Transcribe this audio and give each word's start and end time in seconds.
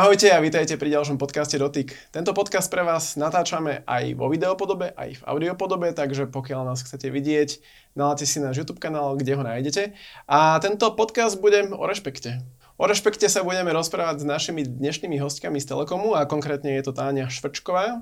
Ahojte 0.00 0.32
a 0.32 0.40
vítajte 0.40 0.80
pri 0.80 0.96
ďalšom 0.96 1.20
podcaste 1.20 1.60
Dotyk. 1.60 1.92
Tento 2.08 2.32
podcast 2.32 2.72
pre 2.72 2.80
vás 2.80 3.20
natáčame 3.20 3.84
aj 3.84 4.16
vo 4.16 4.32
videopodobe, 4.32 4.96
aj 4.96 5.20
v 5.20 5.22
audiopodobe, 5.28 5.92
takže 5.92 6.24
pokiaľ 6.24 6.72
nás 6.72 6.80
chcete 6.80 7.12
vidieť, 7.12 7.60
naláte 8.00 8.24
si 8.24 8.40
náš 8.40 8.64
YouTube 8.64 8.80
kanál, 8.80 9.20
kde 9.20 9.36
ho 9.36 9.44
nájdete. 9.44 9.92
A 10.24 10.56
tento 10.64 10.88
podcast 10.96 11.36
budem 11.36 11.76
o 11.76 11.84
rešpekte. 11.84 12.40
O 12.80 12.88
rešpekte 12.88 13.28
sa 13.28 13.44
budeme 13.44 13.76
rozprávať 13.76 14.24
s 14.24 14.24
našimi 14.24 14.64
dnešnými 14.64 15.20
hostkami 15.20 15.60
z 15.60 15.68
Telekomu 15.68 16.16
a 16.16 16.24
konkrétne 16.24 16.80
je 16.80 16.88
to 16.88 16.96
Táňa 16.96 17.28
Švrčková 17.28 18.00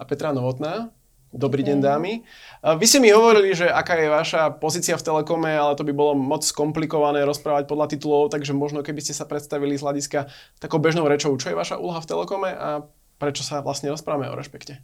a 0.00 0.02
Petra 0.08 0.32
Novotná. 0.32 0.96
Dobrý 1.34 1.66
deň, 1.66 1.82
dámy. 1.82 2.22
Vy 2.62 2.86
ste 2.86 3.02
mi 3.02 3.10
hovorili, 3.10 3.58
že 3.58 3.66
aká 3.66 3.98
je 3.98 4.06
vaša 4.06 4.54
pozícia 4.54 4.94
v 4.94 5.02
Telekome, 5.02 5.50
ale 5.50 5.74
to 5.74 5.82
by 5.82 5.90
bolo 5.90 6.14
moc 6.14 6.46
komplikované 6.54 7.26
rozprávať 7.26 7.66
podľa 7.66 7.90
titulov, 7.90 8.30
takže 8.30 8.54
možno 8.54 8.86
keby 8.86 9.02
ste 9.02 9.18
sa 9.18 9.26
predstavili 9.26 9.74
z 9.74 9.82
hľadiska 9.82 10.30
takou 10.62 10.78
bežnou 10.78 11.10
rečou, 11.10 11.34
čo 11.34 11.50
je 11.50 11.58
vaša 11.58 11.82
úloha 11.82 11.98
v 11.98 12.06
Telekome 12.06 12.54
a 12.54 12.86
prečo 13.18 13.42
sa 13.42 13.66
vlastne 13.66 13.90
rozprávame 13.90 14.30
o 14.30 14.38
rešpekte. 14.38 14.78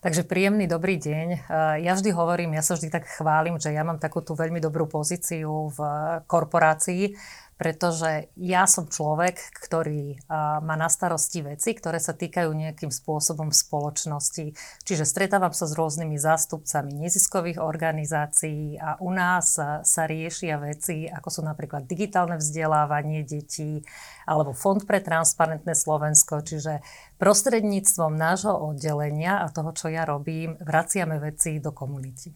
Takže 0.00 0.24
príjemný 0.24 0.64
dobrý 0.64 0.96
deň. 0.96 1.52
Ja 1.84 1.92
vždy 1.92 2.16
hovorím, 2.16 2.56
ja 2.56 2.64
sa 2.64 2.80
vždy 2.80 2.88
tak 2.88 3.04
chválim, 3.04 3.60
že 3.60 3.68
ja 3.68 3.84
mám 3.84 4.00
takú 4.00 4.24
tú 4.24 4.32
veľmi 4.32 4.56
dobrú 4.56 4.88
pozíciu 4.88 5.68
v 5.68 5.78
korporácii, 6.24 7.12
pretože 7.60 8.32
ja 8.40 8.64
som 8.64 8.88
človek, 8.88 9.36
ktorý 9.52 10.16
má 10.64 10.80
na 10.80 10.88
starosti 10.88 11.44
veci, 11.44 11.76
ktoré 11.76 12.00
sa 12.00 12.16
týkajú 12.16 12.48
nejakým 12.48 12.88
spôsobom 12.88 13.52
spoločnosti. 13.52 14.56
Čiže 14.88 15.04
stretávam 15.04 15.52
sa 15.52 15.68
s 15.68 15.76
rôznymi 15.76 16.16
zástupcami 16.16 16.96
neziskových 16.96 17.60
organizácií 17.60 18.80
a 18.80 18.96
u 19.04 19.12
nás 19.12 19.60
sa, 19.60 19.84
sa 19.84 20.08
riešia 20.08 20.56
veci, 20.56 21.04
ako 21.04 21.28
sú 21.28 21.40
napríklad 21.44 21.84
digitálne 21.84 22.40
vzdelávanie 22.40 23.28
detí 23.28 23.84
alebo 24.24 24.56
Fond 24.56 24.88
pre 24.88 25.04
transparentné 25.04 25.76
Slovensko. 25.76 26.40
Čiže 26.40 26.80
prostredníctvom 27.20 28.16
nášho 28.16 28.56
oddelenia 28.56 29.44
a 29.44 29.52
toho, 29.52 29.76
čo 29.76 29.92
ja 29.92 30.08
robím, 30.08 30.56
vraciame 30.64 31.20
veci 31.20 31.60
do 31.60 31.76
komunity. 31.76 32.32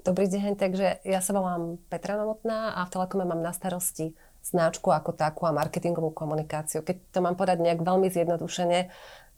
Dobrý 0.00 0.32
deň, 0.32 0.56
takže 0.56 1.04
ja 1.04 1.20
sa 1.20 1.36
volám 1.36 1.76
Petra 1.92 2.16
Novotná 2.16 2.72
a 2.72 2.88
v 2.88 2.92
Telekome 2.92 3.28
mám 3.28 3.44
na 3.44 3.52
starosti 3.52 4.16
značku 4.42 4.90
ako 4.90 5.12
takú 5.12 5.44
a 5.46 5.54
marketingovú 5.54 6.10
komunikáciu. 6.16 6.80
Keď 6.80 7.12
to 7.12 7.18
mám 7.20 7.36
podať 7.36 7.60
nejak 7.60 7.80
veľmi 7.84 8.08
zjednodušene, 8.08 8.88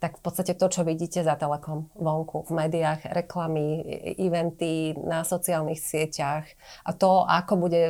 tak 0.03 0.19
v 0.19 0.23
podstate 0.27 0.59
to, 0.59 0.67
čo 0.67 0.83
vidíte 0.83 1.23
za 1.23 1.39
Telekom 1.39 1.87
vonku, 1.95 2.51
v 2.51 2.53
médiách, 2.59 3.07
reklamy, 3.15 3.87
eventy, 4.19 4.99
na 4.99 5.23
sociálnych 5.23 5.79
sieťach 5.79 6.43
a 6.83 6.91
to, 6.91 7.23
ako 7.23 7.53
bude, 7.55 7.83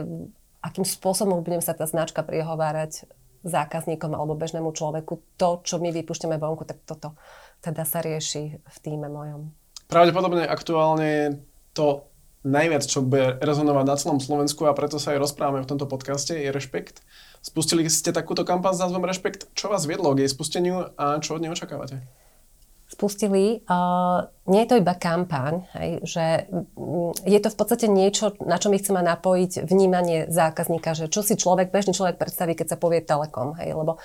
akým 0.60 0.84
spôsobom 0.84 1.40
budeme 1.40 1.64
sa 1.64 1.72
tá 1.72 1.88
značka 1.88 2.20
prihovárať 2.20 3.08
zákazníkom 3.48 4.12
alebo 4.12 4.36
bežnému 4.36 4.70
človeku, 4.76 5.40
to, 5.40 5.64
čo 5.64 5.80
my 5.80 5.88
vypúšťame 5.88 6.36
vonku, 6.36 6.68
tak 6.68 6.84
toto 6.84 7.16
teda 7.64 7.88
sa 7.88 8.04
rieši 8.04 8.60
v 8.60 8.76
týme 8.84 9.08
mojom. 9.08 9.48
Pravdepodobne 9.88 10.44
aktuálne 10.44 11.42
to 11.72 12.11
najviac, 12.42 12.82
čo 12.86 13.02
bude 13.02 13.38
rezonovať 13.38 13.84
na 13.86 13.96
celom 13.98 14.18
Slovensku 14.18 14.66
a 14.66 14.74
preto 14.74 14.98
sa 14.98 15.14
aj 15.14 15.22
rozprávame 15.22 15.62
v 15.62 15.70
tomto 15.70 15.86
podcaste, 15.86 16.34
je 16.34 16.50
rešpekt. 16.50 17.02
Spustili 17.42 17.86
ste 17.90 18.14
takúto 18.14 18.46
kampaň 18.46 18.78
s 18.78 18.82
názvom 18.86 19.02
Rešpekt. 19.02 19.50
Čo 19.58 19.66
vás 19.66 19.82
viedlo 19.82 20.14
k 20.14 20.22
jej 20.22 20.30
spusteniu 20.30 20.94
a 20.94 21.18
čo 21.18 21.34
od 21.34 21.42
nej 21.42 21.50
očakávate? 21.50 21.98
Spustili. 22.86 23.66
Uh, 23.66 24.30
nie 24.46 24.62
je 24.62 24.68
to 24.68 24.78
iba 24.78 24.92
kampaň, 24.94 25.64
hej, 25.74 25.90
že 26.04 26.24
mm, 26.52 27.24
je 27.24 27.38
to 27.40 27.48
v 27.48 27.56
podstate 27.56 27.86
niečo, 27.88 28.36
na 28.44 28.60
čo 28.60 28.68
my 28.68 28.76
chceme 28.76 29.00
napojiť 29.00 29.64
vnímanie 29.64 30.28
zákazníka, 30.28 30.92
že 30.92 31.08
čo 31.08 31.24
si 31.24 31.34
človek, 31.34 31.72
bežný 31.72 31.96
človek 31.96 32.20
predstaví, 32.20 32.52
keď 32.52 32.76
sa 32.76 32.78
povie 32.78 33.00
telekom. 33.00 33.58
Hej, 33.58 33.74
lebo 33.74 33.96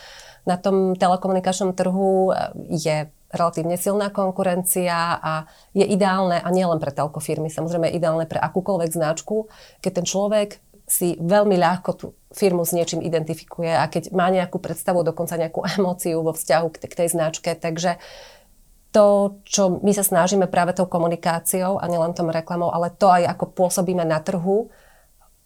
na 0.47 0.55
tom 0.55 0.95
telekomunikačnom 0.95 1.75
trhu 1.75 2.31
je 2.71 3.11
relatívne 3.31 3.75
silná 3.75 4.07
konkurencia 4.07 5.19
a 5.19 5.33
je 5.75 5.83
ideálne, 5.83 6.39
a 6.39 6.49
nielen 6.51 6.79
pre 6.79 6.95
telko 6.95 7.19
firmy, 7.19 7.51
samozrejme 7.51 7.91
je 7.91 7.97
ideálne 7.99 8.25
pre 8.25 8.39
akúkoľvek 8.39 8.91
značku, 8.95 9.51
keď 9.83 9.91
ten 10.01 10.05
človek 10.07 10.49
si 10.87 11.19
veľmi 11.19 11.59
ľahko 11.59 11.91
tú 11.99 12.15
firmu 12.31 12.63
s 12.63 12.71
niečím 12.71 13.03
identifikuje 13.03 13.75
a 13.75 13.91
keď 13.91 14.15
má 14.15 14.31
nejakú 14.31 14.55
predstavu, 14.63 15.03
dokonca 15.03 15.35
nejakú 15.35 15.59
emóciu 15.75 16.23
vo 16.23 16.31
vzťahu 16.31 16.67
k, 16.71 16.87
tej 16.87 17.11
značke. 17.11 17.51
Takže 17.51 17.99
to, 18.95 19.37
čo 19.43 19.83
my 19.83 19.91
sa 19.91 20.07
snažíme 20.07 20.47
práve 20.47 20.71
tou 20.71 20.87
komunikáciou 20.87 21.75
a 21.75 21.85
nielen 21.91 22.15
tom 22.15 22.31
reklamou, 22.31 22.71
ale 22.71 22.87
to 22.95 23.11
aj 23.11 23.35
ako 23.35 23.45
pôsobíme 23.51 24.07
na 24.07 24.23
trhu, 24.23 24.71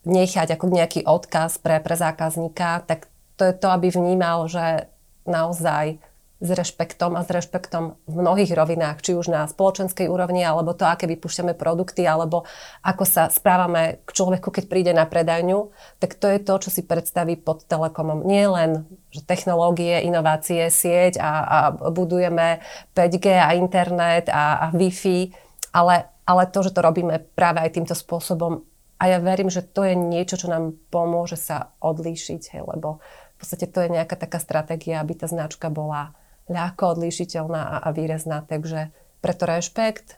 nechať 0.06 0.53
ako 0.58 0.66
nejaký 0.69 1.09
odkaz 1.09 1.58
pre, 1.58 1.81
pre 1.81 1.98
zákazníka, 1.98 2.86
tak 2.86 3.09
to 3.38 3.50
je 3.50 3.53
to, 3.58 3.68
aby 3.74 3.90
vnímal, 3.90 4.46
že 4.46 4.90
naozaj 5.25 5.98
s 6.41 6.50
rešpektom 6.50 7.13
a 7.13 7.22
s 7.22 7.29
rešpektom 7.29 8.02
v 8.09 8.16
mnohých 8.18 8.50
rovinách, 8.57 9.06
či 9.06 9.13
už 9.13 9.29
na 9.29 9.46
spoločenskej 9.46 10.09
úrovni, 10.09 10.41
alebo 10.41 10.74
to, 10.74 10.90
aké 10.90 11.06
vypúšťame 11.06 11.53
produkty, 11.53 12.02
alebo 12.09 12.50
ako 12.81 13.06
sa 13.06 13.29
správame 13.29 14.02
k 14.02 14.09
človeku, 14.09 14.50
keď 14.50 14.66
príde 14.66 14.91
na 14.97 15.06
predajňu, 15.06 15.69
tak 16.01 16.18
to 16.18 16.25
je 16.25 16.41
to, 16.41 16.53
čo 16.57 16.69
si 16.74 16.81
predstaví 16.81 17.38
pod 17.38 17.69
telekomom. 17.69 18.25
Nie 18.25 18.50
len 18.50 18.90
že 19.13 19.22
technológie, 19.22 20.01
inovácie, 20.01 20.66
sieť 20.74 21.22
a, 21.22 21.31
a 21.46 21.57
budujeme 21.94 22.63
5G 22.97 23.38
a 23.38 23.53
internet 23.53 24.31
a, 24.31 24.66
a 24.66 24.66
Wi-Fi, 24.74 25.30
ale, 25.78 26.09
ale 26.25 26.44
to, 26.50 26.66
že 26.66 26.74
to 26.74 26.81
robíme 26.81 27.22
práve 27.38 27.62
aj 27.62 27.75
týmto 27.78 27.94
spôsobom. 27.94 28.66
A 28.97 29.09
ja 29.09 29.18
verím, 29.22 29.50
že 29.50 29.66
to 29.66 29.85
je 29.85 29.94
niečo, 29.94 30.41
čo 30.41 30.47
nám 30.50 30.74
pomôže 30.90 31.38
sa 31.38 31.74
odlíšiť, 31.81 32.41
hej, 32.57 32.63
lebo 32.66 33.01
v 33.01 33.35
podstate 33.38 33.66
to 33.66 33.81
je 33.81 33.90
nejaká 33.90 34.13
taká 34.16 34.38
stratégia, 34.38 35.01
aby 35.01 35.18
tá 35.18 35.25
značka 35.25 35.74
bola 35.74 36.13
ľahko 36.50 36.97
odlíšiteľná 36.97 37.84
a, 37.84 37.90
výrazná. 37.94 38.41
Takže 38.46 38.90
preto 39.19 39.44
rešpekt, 39.46 40.18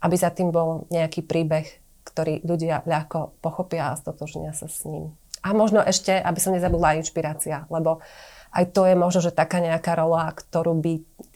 aby 0.00 0.16
za 0.16 0.30
tým 0.32 0.54
bol 0.54 0.88
nejaký 0.88 1.26
príbeh, 1.26 1.66
ktorý 2.06 2.40
ľudia 2.46 2.86
ľahko 2.88 3.36
pochopia 3.44 3.92
a 3.92 3.98
stotožnia 3.98 4.56
sa 4.56 4.70
s 4.70 4.88
ním. 4.88 5.12
A 5.44 5.54
možno 5.54 5.84
ešte, 5.84 6.14
aby 6.16 6.38
som 6.40 6.56
nezabudla, 6.56 6.98
inšpirácia, 6.98 7.68
lebo 7.70 8.02
aj 8.50 8.74
to 8.74 8.88
je 8.88 8.96
možno, 8.96 9.20
že 9.20 9.36
taká 9.36 9.60
nejaká 9.60 9.94
rola, 9.94 10.32
ktorú 10.32 10.72
by 10.80 10.92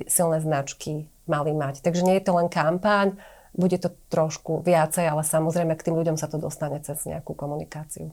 silné 0.09 0.41
značky 0.41 1.07
mali 1.29 1.53
mať. 1.53 1.85
Takže 1.85 2.03
nie 2.03 2.17
je 2.19 2.25
to 2.25 2.33
len 2.35 2.49
kampaň, 2.49 3.15
bude 3.53 3.77
to 3.77 3.93
trošku 4.09 4.65
viacej, 4.65 5.13
ale 5.13 5.23
samozrejme 5.23 5.77
k 5.77 5.85
tým 5.87 5.97
ľuďom 6.01 6.17
sa 6.17 6.27
to 6.27 6.41
dostane 6.41 6.81
cez 6.81 7.05
nejakú 7.05 7.37
komunikáciu. 7.37 8.11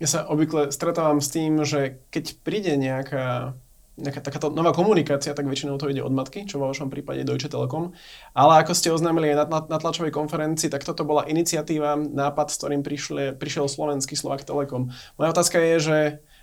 Ja 0.00 0.08
sa 0.08 0.24
obvykle 0.28 0.72
stretávam 0.72 1.20
s 1.20 1.28
tým, 1.32 1.60
že 1.64 2.00
keď 2.12 2.40
príde 2.40 2.72
nejaká 2.76 3.52
nejaká 4.00 4.24
takáto 4.24 4.48
nová 4.50 4.72
komunikácia, 4.72 5.36
tak 5.36 5.46
väčšinou 5.46 5.76
to 5.76 5.92
ide 5.92 6.00
od 6.00 6.10
matky, 6.10 6.48
čo 6.48 6.56
vo 6.56 6.68
vašom 6.72 6.88
prípade 6.88 7.22
Deutsche 7.22 7.52
Telekom. 7.52 7.92
Ale 8.32 8.64
ako 8.64 8.72
ste 8.72 8.88
oznámili 8.90 9.32
aj 9.32 9.36
na, 9.36 9.44
na, 9.46 9.60
na 9.76 9.78
tlačovej 9.78 10.10
konferencii, 10.10 10.72
tak 10.72 10.82
toto 10.82 11.04
bola 11.04 11.28
iniciatíva, 11.28 12.00
nápad, 12.00 12.48
s 12.48 12.58
ktorým 12.58 12.82
prišli, 12.82 13.36
prišiel 13.36 13.68
slovenský 13.68 14.16
Slovak 14.16 14.42
Telekom. 14.42 14.90
Moja 15.20 15.30
otázka 15.30 15.60
je, 15.60 15.76
že 15.78 15.98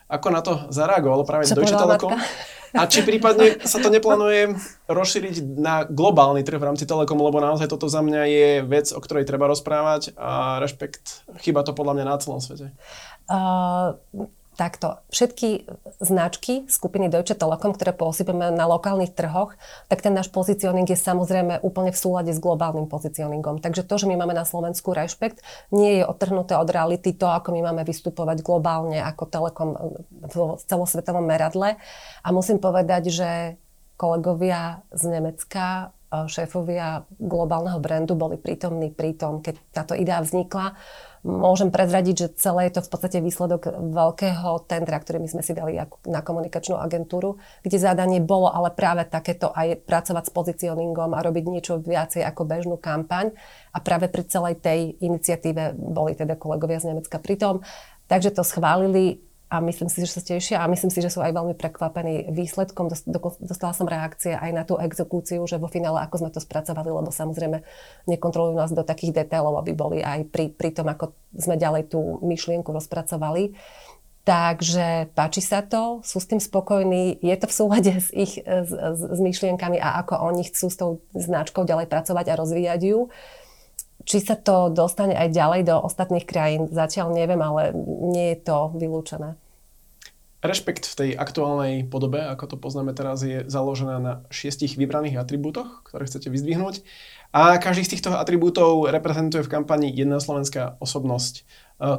ako 0.07 0.27
na 0.31 0.39
to 0.39 0.71
zareagovalo 0.71 1.27
práve 1.27 1.51
Čo 1.51 1.59
Deutsche 1.59 1.75
Telekom? 1.75 2.15
A 2.75 2.83
či 2.83 2.99
prípadne 3.03 3.63
sa 3.63 3.79
to 3.79 3.87
neplánuje 3.87 4.55
rozšíriť 4.91 5.55
na 5.55 5.87
globálny 5.87 6.43
trh 6.43 6.59
v 6.59 6.67
rámci 6.67 6.83
Telekom, 6.83 7.19
lebo 7.19 7.39
naozaj 7.39 7.71
toto 7.71 7.87
za 7.87 8.03
mňa 8.03 8.23
je 8.27 8.49
vec, 8.67 8.91
o 8.91 8.99
ktorej 8.99 9.23
treba 9.23 9.47
rozprávať 9.47 10.15
a 10.19 10.59
rešpekt, 10.59 11.27
chyba 11.39 11.63
to 11.63 11.71
podľa 11.71 11.99
mňa 11.99 12.05
na 12.05 12.15
celom 12.19 12.43
svete. 12.43 12.75
Uh, 13.27 13.95
Takto, 14.57 14.97
všetky 15.13 15.69
značky 16.01 16.65
skupiny 16.65 17.13
Deutsche 17.13 17.37
Telekom, 17.37 17.77
ktoré 17.77 17.93
pôsobíme 17.93 18.49
na 18.49 18.65
lokálnych 18.65 19.13
trhoch, 19.13 19.53
tak 19.85 20.01
ten 20.01 20.17
náš 20.17 20.33
pozicioning 20.33 20.89
je 20.89 20.97
samozrejme 20.97 21.61
úplne 21.61 21.93
v 21.93 22.01
súlade 22.01 22.33
s 22.33 22.41
globálnym 22.41 22.89
pozicioningom. 22.89 23.61
Takže 23.61 23.85
to, 23.85 24.01
že 24.01 24.09
my 24.09 24.17
máme 24.17 24.33
na 24.33 24.49
Slovensku 24.49 24.97
rešpekt, 24.97 25.45
nie 25.69 26.01
je 26.01 26.09
odtrhnuté 26.09 26.57
od 26.57 26.73
reality 26.73 27.13
to, 27.13 27.29
ako 27.29 27.53
my 27.53 27.69
máme 27.69 27.85
vystupovať 27.85 28.41
globálne 28.41 28.97
ako 28.97 29.23
Telekom 29.29 29.69
v 30.25 30.57
celosvetovom 30.65 31.21
meradle. 31.21 31.77
A 32.25 32.27
musím 32.33 32.57
povedať, 32.57 33.13
že 33.13 33.61
kolegovia 33.93 34.81
z 34.89 35.03
Nemecka 35.05 35.93
šéfovia 36.07 37.03
globálneho 37.19 37.83
brandu 37.83 38.15
boli 38.15 38.39
prítomní 38.39 38.89
pri 38.89 39.13
tom, 39.13 39.43
keď 39.43 39.59
táto 39.75 39.93
idea 39.93 40.23
vznikla 40.23 40.73
Môžem 41.27 41.75
prezradiť, 41.75 42.15
že 42.15 42.39
celé 42.39 42.71
je 42.71 42.79
to 42.79 42.87
v 42.87 42.91
podstate 42.95 43.19
výsledok 43.19 43.67
veľkého 43.91 44.63
tendra, 44.63 44.95
ktorý 44.95 45.19
my 45.19 45.27
sme 45.27 45.43
si 45.43 45.51
dali 45.51 45.75
na 46.07 46.23
komunikačnú 46.23 46.79
agentúru, 46.79 47.35
kde 47.67 47.83
zadanie 47.83 48.23
bolo 48.23 48.47
ale 48.47 48.71
práve 48.71 49.03
takéto 49.03 49.51
aj 49.51 49.83
pracovať 49.83 50.23
s 50.23 50.31
pozicioningom 50.31 51.11
a 51.11 51.19
robiť 51.19 51.43
niečo 51.51 51.83
viacej 51.83 52.23
ako 52.23 52.47
bežnú 52.47 52.75
kampaň. 52.79 53.35
A 53.75 53.83
práve 53.83 54.07
pri 54.07 54.23
celej 54.23 54.63
tej 54.63 54.95
iniciatíve 55.03 55.75
boli 55.75 56.15
teda 56.15 56.39
kolegovia 56.39 56.79
z 56.79 56.95
Nemecka 56.95 57.19
pritom. 57.19 57.59
Takže 58.07 58.31
to 58.31 58.47
schválili 58.47 59.26
a 59.47 59.63
myslím 59.63 59.87
si, 59.87 60.03
že 60.03 60.11
sa 60.11 60.19
tešia 60.19 60.59
a 60.59 60.67
myslím 60.67 60.91
si, 60.91 60.99
že 60.99 61.07
sú 61.07 61.23
aj 61.23 61.31
veľmi 61.31 61.55
prekvapení 61.55 62.35
výsledkom. 62.35 62.91
Dostala 63.39 63.71
som 63.71 63.87
reakcie 63.87 64.35
aj 64.35 64.51
na 64.51 64.67
tú 64.67 64.75
exekúciu, 64.75 65.47
že 65.47 65.55
vo 65.55 65.71
finále 65.71 66.03
ako 66.03 66.19
sme 66.19 66.29
to 66.35 66.43
spracovali, 66.43 66.91
lebo 66.91 67.07
samozrejme 67.07 67.63
nekontrolujú 68.11 68.59
nás 68.59 68.75
do 68.75 68.83
takých 68.83 69.23
detailov, 69.23 69.63
aby 69.63 69.71
boli 69.71 69.97
aj 70.03 70.27
pri, 70.27 70.51
pri 70.51 70.75
tom, 70.75 70.91
ako 70.91 71.15
sme 71.31 71.55
ďalej 71.55 71.95
tú 71.95 72.19
myšlienku 72.27 72.75
rozpracovali. 72.75 73.55
Takže 74.27 75.15
páči 75.15 75.39
sa 75.39 75.63
to, 75.63 76.03
sú 76.03 76.19
s 76.19 76.27
tým 76.27 76.43
spokojní, 76.43 77.23
je 77.23 77.35
to 77.39 77.47
v 77.47 77.55
súlade 77.55 77.93
s 77.95 78.11
ich 78.11 78.43
s, 78.43 78.71
s, 78.75 78.99
s 78.99 79.19
myšlienkami 79.23 79.79
a 79.79 80.03
ako 80.03 80.19
oni 80.27 80.43
chcú 80.43 80.67
s 80.67 80.75
tou 80.75 80.99
značkou 81.15 81.63
ďalej 81.63 81.87
pracovať 81.87 82.35
a 82.35 82.39
rozvíjať 82.39 82.81
ju. 82.83 83.07
Či 84.07 84.23
sa 84.23 84.39
to 84.39 84.71
dostane 84.71 85.11
aj 85.11 85.35
ďalej 85.35 85.61
do 85.67 85.75
ostatných 85.83 86.23
krajín, 86.23 86.71
zatiaľ 86.71 87.11
neviem, 87.11 87.43
ale 87.43 87.75
nie 88.07 88.31
je 88.33 88.37
to 88.39 88.71
vylúčené. 88.79 89.35
Rešpekt 90.39 90.87
v 90.87 90.95
tej 90.95 91.09
aktuálnej 91.17 91.83
podobe, 91.89 92.23
ako 92.23 92.55
to 92.55 92.57
poznáme 92.61 92.95
teraz, 92.95 93.19
je 93.25 93.43
založená 93.51 93.99
na 93.99 94.13
šiestich 94.31 94.79
vybraných 94.79 95.19
atribútoch, 95.19 95.83
ktoré 95.83 96.07
chcete 96.07 96.31
vyzdvihnúť. 96.31 96.87
A 97.35 97.59
každý 97.59 97.83
z 97.83 97.97
týchto 97.97 98.15
atribútov 98.15 98.87
reprezentuje 98.87 99.43
v 99.43 99.51
kampani 99.51 99.91
jedna 99.91 100.23
slovenská 100.23 100.79
osobnosť. 100.79 101.41
E, 101.41 101.43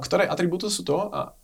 ktoré 0.01 0.25
atribúty 0.25 0.73
sú 0.73 0.87
to 0.87 1.13
a 1.13 1.37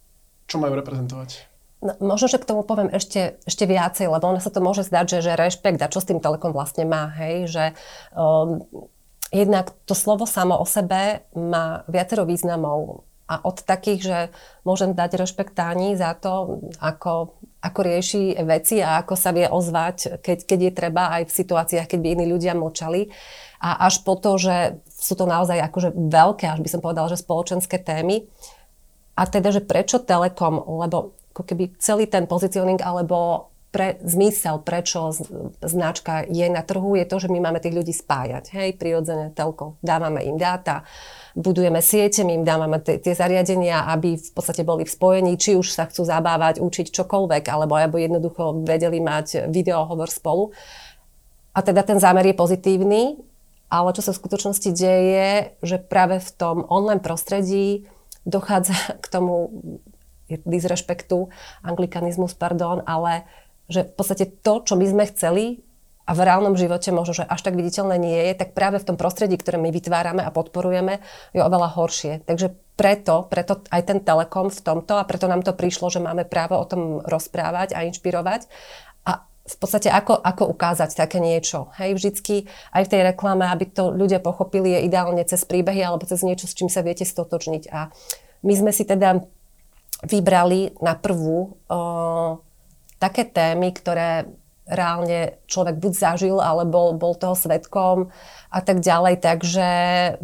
čo 0.48 0.56
majú 0.56 0.78
reprezentovať? 0.80 1.50
No, 1.84 1.92
možno, 2.00 2.32
že 2.32 2.40
k 2.40 2.48
tomu 2.48 2.64
poviem 2.64 2.88
ešte, 2.88 3.36
ešte 3.44 3.68
viacej, 3.68 4.08
lebo 4.08 4.24
ono 4.24 4.40
sa 4.40 4.48
to 4.48 4.64
môže 4.64 4.88
zdať, 4.88 5.04
že, 5.04 5.18
že 5.20 5.32
rešpekt 5.36 5.84
a 5.84 5.92
čo 5.92 6.00
s 6.00 6.08
tým 6.08 6.22
Telekom 6.22 6.56
vlastne 6.56 6.88
má, 6.88 7.12
hej, 7.12 7.44
že 7.50 7.64
um, 8.16 8.64
jednak 9.34 9.74
to 9.82 9.98
slovo 9.98 10.30
samo 10.30 10.54
o 10.54 10.66
sebe 10.66 11.26
má 11.34 11.82
viacero 11.90 12.22
významov 12.22 13.02
a 13.24 13.40
od 13.40 13.64
takých, 13.64 14.00
že 14.04 14.18
môžem 14.68 14.92
dať 14.92 15.16
rešpekt 15.16 15.56
Táni 15.56 15.96
za 15.96 16.12
to, 16.12 16.60
ako, 16.76 17.34
ako 17.64 17.80
rieši 17.80 18.36
veci 18.44 18.84
a 18.84 19.00
ako 19.00 19.14
sa 19.16 19.32
vie 19.32 19.48
ozvať, 19.48 20.20
keď, 20.20 20.38
keď 20.44 20.58
je 20.60 20.72
treba 20.76 21.04
aj 21.18 21.32
v 21.32 21.36
situáciách, 21.42 21.88
keď 21.88 21.98
by 22.04 22.08
iní 22.20 22.26
ľudia 22.28 22.52
mlčali. 22.52 23.08
A 23.64 23.88
až 23.88 24.04
po 24.04 24.20
to, 24.20 24.36
že 24.36 24.76
sú 24.92 25.16
to 25.16 25.24
naozaj 25.24 25.56
akože 25.56 25.96
veľké, 25.96 26.44
až 26.44 26.60
by 26.60 26.68
som 26.68 26.84
povedala, 26.84 27.08
že 27.08 27.24
spoločenské 27.24 27.80
témy. 27.80 28.28
A 29.16 29.24
teda, 29.24 29.56
že 29.56 29.64
prečo 29.64 30.04
Telekom, 30.04 30.60
lebo 30.84 31.16
ako 31.32 31.42
keby 31.48 31.80
celý 31.80 32.04
ten 32.06 32.28
pozicioning 32.28 32.78
alebo 32.84 33.48
pre, 33.74 33.98
zmysel, 34.06 34.62
prečo 34.62 35.10
značka 35.58 36.22
je 36.30 36.46
na 36.46 36.62
trhu, 36.62 36.94
je 36.94 37.10
to, 37.10 37.18
že 37.18 37.26
my 37.26 37.42
máme 37.42 37.58
tých 37.58 37.74
ľudí 37.74 37.90
spájať. 37.90 38.54
Hej, 38.54 38.78
prirodzene 38.78 39.34
telko. 39.34 39.74
Dávame 39.82 40.22
im 40.22 40.38
dáta, 40.38 40.86
budujeme 41.34 41.82
siete, 41.82 42.22
my 42.22 42.38
im 42.38 42.44
dávame 42.46 42.78
t- 42.78 43.02
tie 43.02 43.18
zariadenia, 43.18 43.90
aby 43.90 44.14
v 44.14 44.30
podstate 44.30 44.62
boli 44.62 44.86
v 44.86 44.94
spojení, 44.94 45.34
či 45.34 45.58
už 45.58 45.74
sa 45.74 45.90
chcú 45.90 46.06
zabávať, 46.06 46.62
učiť 46.62 46.94
čokoľvek, 46.94 47.50
alebo 47.50 47.74
alebo 47.74 47.98
jednoducho 47.98 48.62
vedeli 48.62 49.02
mať 49.02 49.50
videohovor 49.50 50.06
spolu. 50.06 50.54
A 51.50 51.58
teda 51.62 51.82
ten 51.82 51.98
zámer 51.98 52.30
je 52.30 52.38
pozitívny, 52.38 53.18
ale 53.66 53.90
čo 53.90 54.06
sa 54.06 54.14
v 54.14 54.20
skutočnosti 54.22 54.70
deje, 54.70 55.58
že 55.66 55.82
práve 55.82 56.22
v 56.22 56.30
tom 56.38 56.62
online 56.70 57.02
prostredí 57.02 57.90
dochádza 58.22 58.74
k 59.02 59.06
tomu 59.10 59.50
disrešpektu, 60.28 61.28
anglikanizmus, 61.60 62.32
pardon, 62.32 62.80
ale 62.88 63.28
že 63.68 63.88
v 63.88 63.92
podstate 63.96 64.24
to, 64.44 64.60
čo 64.64 64.74
my 64.76 64.84
sme 64.84 65.04
chceli 65.10 65.64
a 66.04 66.12
v 66.12 66.20
reálnom 66.20 66.52
živote 66.52 66.92
možno, 66.92 67.24
že 67.24 67.24
až 67.24 67.40
tak 67.40 67.56
viditeľné 67.56 67.96
nie 67.96 68.18
je, 68.28 68.44
tak 68.44 68.52
práve 68.52 68.76
v 68.76 68.92
tom 68.92 68.96
prostredí, 69.00 69.40
ktoré 69.40 69.56
my 69.56 69.72
vytvárame 69.72 70.20
a 70.20 70.28
podporujeme, 70.28 71.00
je 71.32 71.40
oveľa 71.40 71.72
horšie. 71.80 72.28
Takže 72.28 72.52
preto, 72.76 73.24
preto 73.32 73.64
aj 73.72 73.82
ten 73.88 73.98
Telekom 74.04 74.52
v 74.52 74.60
tomto 74.60 75.00
a 75.00 75.08
preto 75.08 75.30
nám 75.32 75.40
to 75.40 75.56
prišlo, 75.56 75.88
že 75.88 76.04
máme 76.04 76.28
právo 76.28 76.60
o 76.60 76.68
tom 76.68 77.00
rozprávať 77.00 77.72
a 77.72 77.88
inšpirovať. 77.88 78.52
A 79.08 79.24
v 79.24 79.56
podstate 79.56 79.88
ako, 79.88 80.20
ako 80.20 80.52
ukázať 80.52 80.92
také 80.92 81.24
niečo. 81.24 81.72
Hej, 81.80 81.96
vždycky 81.96 82.52
aj 82.76 82.84
v 82.84 82.92
tej 82.92 83.00
reklame, 83.08 83.48
aby 83.48 83.64
to 83.64 83.88
ľudia 83.88 84.20
pochopili, 84.20 84.76
je 84.76 84.84
ideálne 84.84 85.24
cez 85.24 85.40
príbehy 85.48 85.80
alebo 85.80 86.04
cez 86.04 86.20
niečo, 86.20 86.44
s 86.44 86.56
čím 86.56 86.68
sa 86.68 86.84
viete 86.84 87.08
stotočniť. 87.08 87.72
A 87.72 87.88
my 88.44 88.54
sme 88.56 88.72
si 88.76 88.84
teda 88.84 89.24
vybrali 90.04 90.76
na 90.84 90.92
prvú 91.00 91.56
uh, 91.72 92.36
také 93.04 93.28
témy, 93.28 93.76
ktoré 93.76 94.24
reálne 94.64 95.36
človek 95.44 95.76
buď 95.76 95.92
zažil, 95.92 96.40
alebo 96.40 96.96
bol 96.96 97.12
toho 97.12 97.36
svetkom 97.36 98.08
a 98.48 98.60
tak 98.64 98.80
ďalej. 98.80 99.20
Takže 99.20 99.68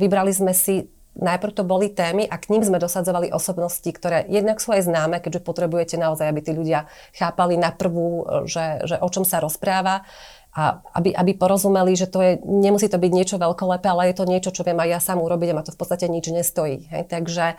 vybrali 0.01 0.33
sme 0.33 0.57
si 0.57 0.89
najprv 1.21 1.53
to 1.53 1.67
boli 1.67 1.93
témy 1.93 2.25
a 2.25 2.41
k 2.41 2.49
ním 2.49 2.65
sme 2.65 2.81
dosadzovali 2.81 3.29
osobnosti, 3.35 3.87
ktoré 3.93 4.25
jednak 4.33 4.63
sú 4.63 4.73
aj 4.73 4.89
známe, 4.89 5.21
keďže 5.21 5.45
potrebujete 5.45 5.97
naozaj, 6.01 6.33
aby 6.33 6.41
tí 6.41 6.53
ľudia 6.57 6.89
chápali 7.13 7.61
na 7.61 7.75
prvú, 7.75 8.25
že, 8.49 8.81
že 8.89 8.97
o 8.97 9.09
čom 9.13 9.29
sa 9.29 9.43
rozpráva 9.45 10.09
a 10.51 10.83
aby, 10.97 11.15
aby 11.15 11.37
porozumeli, 11.37 11.95
že 11.95 12.11
to 12.11 12.19
je, 12.25 12.33
nemusí 12.43 12.91
to 12.91 12.99
byť 12.99 13.13
niečo 13.13 13.37
veľkolepé, 13.39 13.87
ale 13.87 14.11
je 14.11 14.17
to 14.19 14.25
niečo, 14.27 14.51
čo 14.51 14.67
viem 14.67 14.79
aj 14.83 14.89
ja 14.89 15.01
sám 15.03 15.23
urobiť 15.23 15.49
a 15.53 15.57
ma 15.61 15.63
to 15.63 15.75
v 15.75 15.79
podstate 15.79 16.11
nič 16.11 16.27
nestojí. 16.33 16.91
Hej? 16.91 17.07
Takže 17.07 17.55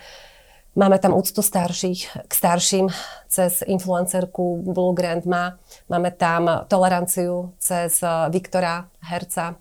Máme 0.72 1.04
tam 1.04 1.12
úctu 1.12 1.44
starších 1.44 2.32
k 2.32 2.32
starším 2.32 2.88
cez 3.28 3.60
influencerku 3.68 4.64
Blue 4.64 4.96
Grandma. 4.96 5.60
Máme 5.92 6.16
tam 6.16 6.64
toleranciu 6.72 7.52
cez 7.60 8.00
eh, 8.00 8.08
Viktora 8.32 8.88
Herca, 9.04 9.60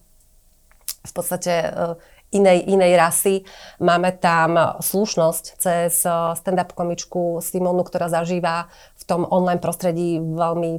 v 1.03 1.13
podstate 1.13 1.67
eh, 1.67 1.99
inej, 2.31 2.63
inej 2.63 2.95
rasy. 2.95 3.35
Máme 3.83 4.23
tam 4.23 4.55
slušnosť 4.79 5.45
cez 5.59 6.07
eh, 6.07 6.15
stand-up 6.39 6.79
komičku 6.79 7.43
Simonu, 7.43 7.83
ktorá 7.83 8.07
zažíva 8.07 8.71
v 8.95 9.03
tom 9.03 9.27
online 9.27 9.59
prostredí 9.59 10.23
veľmi 10.23 10.79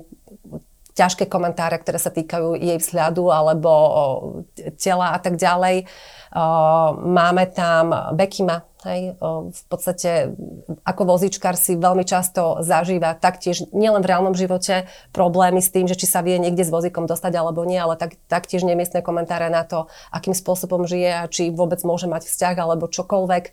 ťažké 0.96 1.28
komentáre, 1.28 1.76
ktoré 1.76 2.00
sa 2.00 2.12
týkajú 2.12 2.56
jej 2.56 2.80
vzhľadu 2.80 3.32
alebo 3.32 3.72
tela 4.76 5.16
a 5.16 5.20
tak 5.24 5.40
ďalej. 5.40 5.88
Máme 7.00 7.48
tam 7.56 8.12
Bekima, 8.12 8.68
hej, 8.86 9.16
v 9.52 9.62
podstate 9.70 10.34
ako 10.82 11.02
vozičkár 11.06 11.54
si 11.54 11.78
veľmi 11.78 12.06
často 12.06 12.62
zažíva 12.66 13.14
taktiež 13.18 13.70
nielen 13.72 14.02
v 14.02 14.10
reálnom 14.10 14.36
živote 14.36 14.90
problémy 15.14 15.62
s 15.62 15.70
tým, 15.70 15.86
že 15.86 15.98
či 15.98 16.10
sa 16.10 16.26
vie 16.26 16.38
niekde 16.42 16.66
s 16.66 16.74
vozíkom 16.74 17.06
dostať 17.06 17.34
alebo 17.38 17.62
nie, 17.64 17.78
ale 17.78 17.98
tak, 17.98 18.18
taktiež 18.26 18.66
nemiestne 18.66 19.06
komentáre 19.06 19.50
na 19.54 19.62
to, 19.66 19.86
akým 20.10 20.34
spôsobom 20.34 20.90
žije 20.90 21.12
a 21.14 21.30
či 21.30 21.54
vôbec 21.54 21.82
môže 21.86 22.10
mať 22.10 22.26
vzťah 22.26 22.56
alebo 22.58 22.90
čokoľvek. 22.90 23.44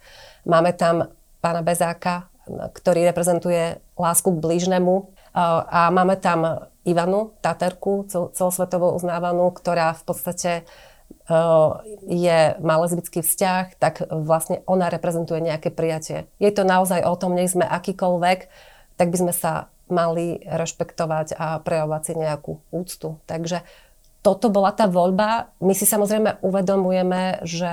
Máme 0.49 0.73
tam 0.73 1.13
pána 1.45 1.61
Bezáka, 1.61 2.33
ktorý 2.49 3.05
reprezentuje 3.13 3.79
lásku 4.01 4.33
k 4.33 4.43
blížnemu 4.43 5.13
a 5.37 5.93
máme 5.93 6.17
tam 6.17 6.69
Ivanu 6.89 7.37
Taterku, 7.45 8.09
celosvetovo 8.09 8.97
uznávanú, 8.97 9.53
ktorá 9.53 9.93
v 9.93 10.03
podstate 10.09 10.51
je, 12.09 12.39
má 12.65 12.75
lesbický 12.81 13.21
vzťah, 13.21 13.77
tak 13.77 14.01
vlastne 14.09 14.65
ona 14.65 14.89
reprezentuje 14.89 15.45
nejaké 15.45 15.69
prijatie. 15.69 16.25
Je 16.41 16.49
to 16.49 16.65
naozaj 16.65 17.05
o 17.05 17.15
tom, 17.21 17.37
nech 17.37 17.53
sme 17.53 17.69
akýkoľvek, 17.69 18.39
tak 18.97 19.07
by 19.13 19.17
sme 19.17 19.33
sa 19.37 19.69
mali 19.93 20.41
rešpektovať 20.45 21.37
a 21.37 21.61
prejavovať 21.61 22.03
si 22.05 22.13
nejakú 22.17 22.53
úctu. 22.73 23.21
Takže 23.29 23.65
toto 24.25 24.49
bola 24.49 24.73
tá 24.73 24.89
voľba. 24.89 25.53
My 25.61 25.73
si 25.77 25.89
samozrejme 25.89 26.41
uvedomujeme, 26.45 27.45
že 27.45 27.73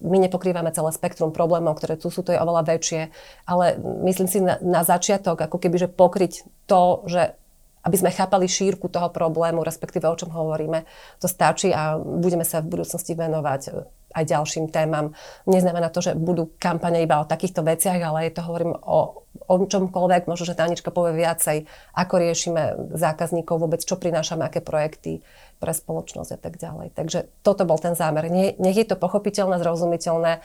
my 0.00 0.16
nepokrývame 0.16 0.72
celé 0.72 0.90
spektrum 0.96 1.30
problémov, 1.30 1.76
ktoré 1.76 1.94
tu 2.00 2.08
sú, 2.08 2.24
to 2.24 2.32
je 2.32 2.40
oveľa 2.40 2.64
väčšie, 2.72 3.12
ale 3.44 3.76
myslím 4.08 4.28
si 4.32 4.38
na, 4.40 4.56
na 4.64 4.80
začiatok, 4.80 5.36
ako 5.44 5.60
keby, 5.60 5.76
že 5.76 5.92
pokryť 5.92 6.32
to, 6.64 7.04
že 7.04 7.36
aby 7.80 7.96
sme 7.96 8.12
chápali 8.12 8.44
šírku 8.44 8.92
toho 8.92 9.08
problému, 9.08 9.64
respektíve 9.64 10.04
o 10.04 10.18
čom 10.18 10.28
hovoríme. 10.28 10.84
To 11.24 11.26
stačí 11.28 11.72
a 11.72 11.96
budeme 11.96 12.44
sa 12.44 12.60
v 12.60 12.76
budúcnosti 12.76 13.16
venovať 13.16 13.62
e, 13.68 13.70
aj 14.10 14.24
ďalším 14.26 14.68
témam. 14.68 15.16
Neznamená 15.48 15.88
to, 15.88 16.04
že 16.04 16.18
budú 16.18 16.52
kampane 16.60 17.00
iba 17.00 17.22
o 17.22 17.28
takýchto 17.28 17.64
veciach, 17.64 18.00
ale 18.02 18.28
je 18.28 18.32
to, 18.36 18.42
hovorím, 18.44 18.76
o, 18.76 19.24
o 19.24 19.54
čomkoľvek, 19.64 20.28
možno, 20.28 20.44
že 20.44 20.58
Tanička 20.58 20.92
povie 20.92 21.24
viacej, 21.24 21.64
ako 21.96 22.14
riešime 22.20 22.62
zákazníkov, 22.92 23.62
vôbec 23.62 23.80
čo 23.80 23.96
prinášame, 23.96 24.44
aké 24.44 24.60
projekty 24.60 25.24
pre 25.62 25.72
spoločnosť 25.72 26.30
a 26.36 26.38
tak 26.40 26.58
ďalej. 26.60 26.92
Takže 26.92 27.30
toto 27.40 27.64
bol 27.64 27.78
ten 27.80 27.96
zámer. 27.96 28.28
Nech 28.32 28.76
je 28.76 28.86
to 28.88 28.96
pochopiteľné, 28.98 29.60
zrozumiteľné 29.60 30.42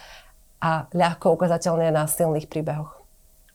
a 0.62 0.72
ľahko 0.92 1.36
ukazateľné 1.36 1.92
na 1.92 2.08
silných 2.08 2.48
príbehoch. 2.48 3.05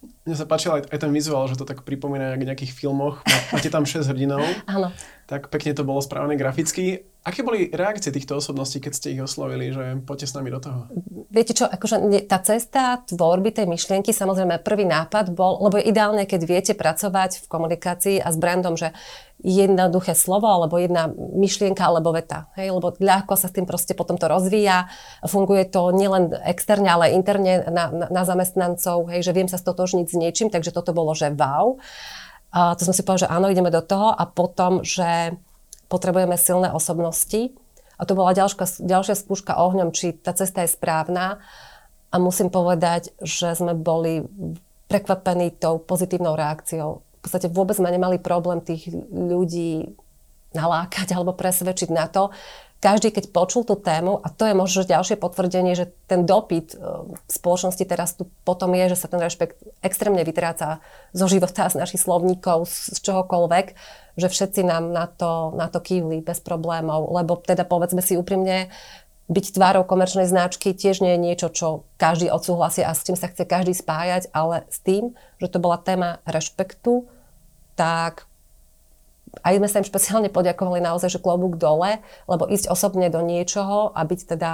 Mne 0.00 0.32
sa 0.32 0.48
páčil 0.48 0.72
aj, 0.72 0.88
aj 0.88 0.98
ten 1.00 1.12
vizuál, 1.12 1.44
že 1.44 1.60
to 1.60 1.68
tak 1.68 1.84
pripomína 1.84 2.32
k 2.40 2.46
nejakých 2.48 2.72
filmoch. 2.72 3.20
Máte 3.52 3.68
tam 3.68 3.84
6 3.84 4.08
hrdinov. 4.08 4.40
Áno. 4.64 4.88
Tak 5.28 5.52
pekne 5.52 5.76
to 5.76 5.84
bolo 5.84 6.00
spravené 6.00 6.40
graficky. 6.40 7.09
Aké 7.20 7.44
boli 7.44 7.68
reakcie 7.68 8.08
týchto 8.08 8.40
osobností, 8.40 8.80
keď 8.80 8.92
ste 8.96 9.12
ich 9.12 9.20
oslovili, 9.20 9.68
že 9.68 10.00
poďte 10.08 10.32
s 10.32 10.36
nami 10.40 10.48
do 10.48 10.56
toho? 10.56 10.88
Viete 11.28 11.52
čo, 11.52 11.68
akože 11.68 12.00
tá 12.24 12.40
cesta 12.40 13.04
tvorby 13.04 13.52
tej 13.52 13.68
myšlienky, 13.68 14.08
samozrejme 14.08 14.64
prvý 14.64 14.88
nápad 14.88 15.28
bol, 15.36 15.60
lebo 15.60 15.76
je 15.76 15.92
ideálne, 15.92 16.24
keď 16.24 16.40
viete 16.48 16.72
pracovať 16.72 17.44
v 17.44 17.46
komunikácii 17.52 18.16
a 18.24 18.32
s 18.32 18.40
brandom, 18.40 18.72
že 18.72 18.96
jednoduché 19.44 20.16
slovo 20.16 20.48
alebo 20.48 20.80
jedna 20.80 21.12
myšlienka 21.12 21.84
alebo 21.84 22.16
veta. 22.16 22.48
Hej? 22.56 22.72
Lebo 22.72 22.96
ľahko 22.96 23.36
sa 23.36 23.52
s 23.52 23.56
tým 23.56 23.68
proste 23.68 23.92
potom 23.92 24.16
to 24.16 24.24
rozvíja. 24.24 24.88
Funguje 25.20 25.68
to 25.68 25.92
nielen 25.92 26.32
externe, 26.48 26.88
ale 26.88 27.12
interne 27.12 27.68
na, 27.68 27.92
na, 27.92 28.06
na 28.08 28.22
zamestnancov, 28.24 29.12
hej? 29.12 29.20
že 29.20 29.36
viem 29.36 29.48
sa 29.48 29.60
stotožniť 29.60 30.06
s 30.08 30.16
niečím, 30.16 30.48
takže 30.48 30.72
toto 30.72 30.96
bolo, 30.96 31.12
že 31.12 31.28
wow. 31.36 31.76
A 32.48 32.74
to 32.80 32.88
som 32.88 32.96
si 32.96 33.04
povedala, 33.04 33.28
že 33.28 33.32
áno, 33.32 33.46
ideme 33.52 33.68
do 33.68 33.84
toho 33.84 34.08
a 34.10 34.24
potom, 34.24 34.82
že 34.82 35.36
potrebujeme 35.90 36.38
silné 36.38 36.70
osobnosti. 36.70 37.50
A 38.00 38.08
to 38.08 38.16
bola 38.16 38.32
ďalšia, 38.32 38.80
ďalšia 38.80 39.18
skúška 39.18 39.58
ohňom, 39.58 39.92
či 39.92 40.16
tá 40.16 40.32
cesta 40.32 40.64
je 40.64 40.72
správna. 40.72 41.42
A 42.08 42.16
musím 42.16 42.48
povedať, 42.48 43.12
že 43.20 43.52
sme 43.52 43.76
boli 43.76 44.24
prekvapení 44.88 45.54
tou 45.58 45.82
pozitívnou 45.82 46.38
reakciou. 46.38 47.02
V 47.02 47.20
podstate 47.20 47.52
vôbec 47.52 47.76
sme 47.76 47.92
nemali 47.92 48.16
problém 48.16 48.64
tých 48.64 48.88
ľudí 49.12 49.92
nalákať 50.56 51.14
alebo 51.14 51.36
presvedčiť 51.36 51.90
na 51.92 52.08
to. 52.10 52.32
Každý, 52.80 53.12
keď 53.12 53.28
počul 53.28 53.68
tú 53.68 53.76
tému, 53.76 54.24
a 54.24 54.32
to 54.32 54.48
je 54.48 54.56
možno 54.56 54.88
ďalšie 54.88 55.20
potvrdenie, 55.20 55.76
že 55.76 55.92
ten 56.08 56.24
dopyt 56.24 56.72
e, 56.72 56.76
v 57.12 57.28
spoločnosti 57.28 57.84
teraz 57.84 58.16
tu 58.16 58.24
potom 58.48 58.72
je, 58.72 58.96
že 58.96 59.04
sa 59.04 59.04
ten 59.04 59.20
rešpekt 59.20 59.60
extrémne 59.84 60.24
vytráca 60.24 60.80
zo 61.12 61.28
života, 61.28 61.68
z 61.68 61.76
našich 61.76 62.00
slovníkov, 62.00 62.64
z 62.64 62.96
čohokoľvek, 63.04 63.66
že 64.16 64.32
všetci 64.32 64.64
nám 64.64 64.96
na 64.96 65.04
to, 65.04 65.52
na 65.60 65.68
to 65.68 65.84
kývli 65.84 66.24
bez 66.24 66.40
problémov, 66.40 67.12
lebo 67.12 67.36
teda 67.36 67.68
povedzme 67.68 68.00
si 68.00 68.16
úprimne, 68.16 68.72
byť 69.30 69.54
tvárou 69.54 69.84
komerčnej 69.84 70.26
značky 70.26 70.74
tiež 70.74 71.04
nie 71.04 71.14
je 71.14 71.20
niečo, 71.20 71.48
čo 71.52 71.86
každý 72.00 72.32
odsúhlasí 72.32 72.80
a 72.82 72.96
s 72.96 73.06
tým 73.06 73.14
sa 73.14 73.28
chce 73.28 73.44
každý 73.44 73.76
spájať, 73.76 74.32
ale 74.32 74.64
s 74.72 74.80
tým, 74.82 75.14
že 75.36 75.52
to 75.52 75.62
bola 75.62 75.78
téma 75.78 76.18
rešpektu, 76.26 77.06
tak 77.78 78.26
aj 79.46 79.54
sme 79.62 79.68
sa 79.70 79.78
im 79.80 79.86
špeciálne 79.86 80.28
poďakovali 80.32 80.82
naozaj, 80.82 81.18
že 81.18 81.22
klobúk 81.22 81.54
dole, 81.56 82.02
lebo 82.26 82.50
ísť 82.50 82.66
osobne 82.66 83.06
do 83.08 83.22
niečoho 83.22 83.94
a 83.94 84.00
byť 84.02 84.20
teda 84.26 84.50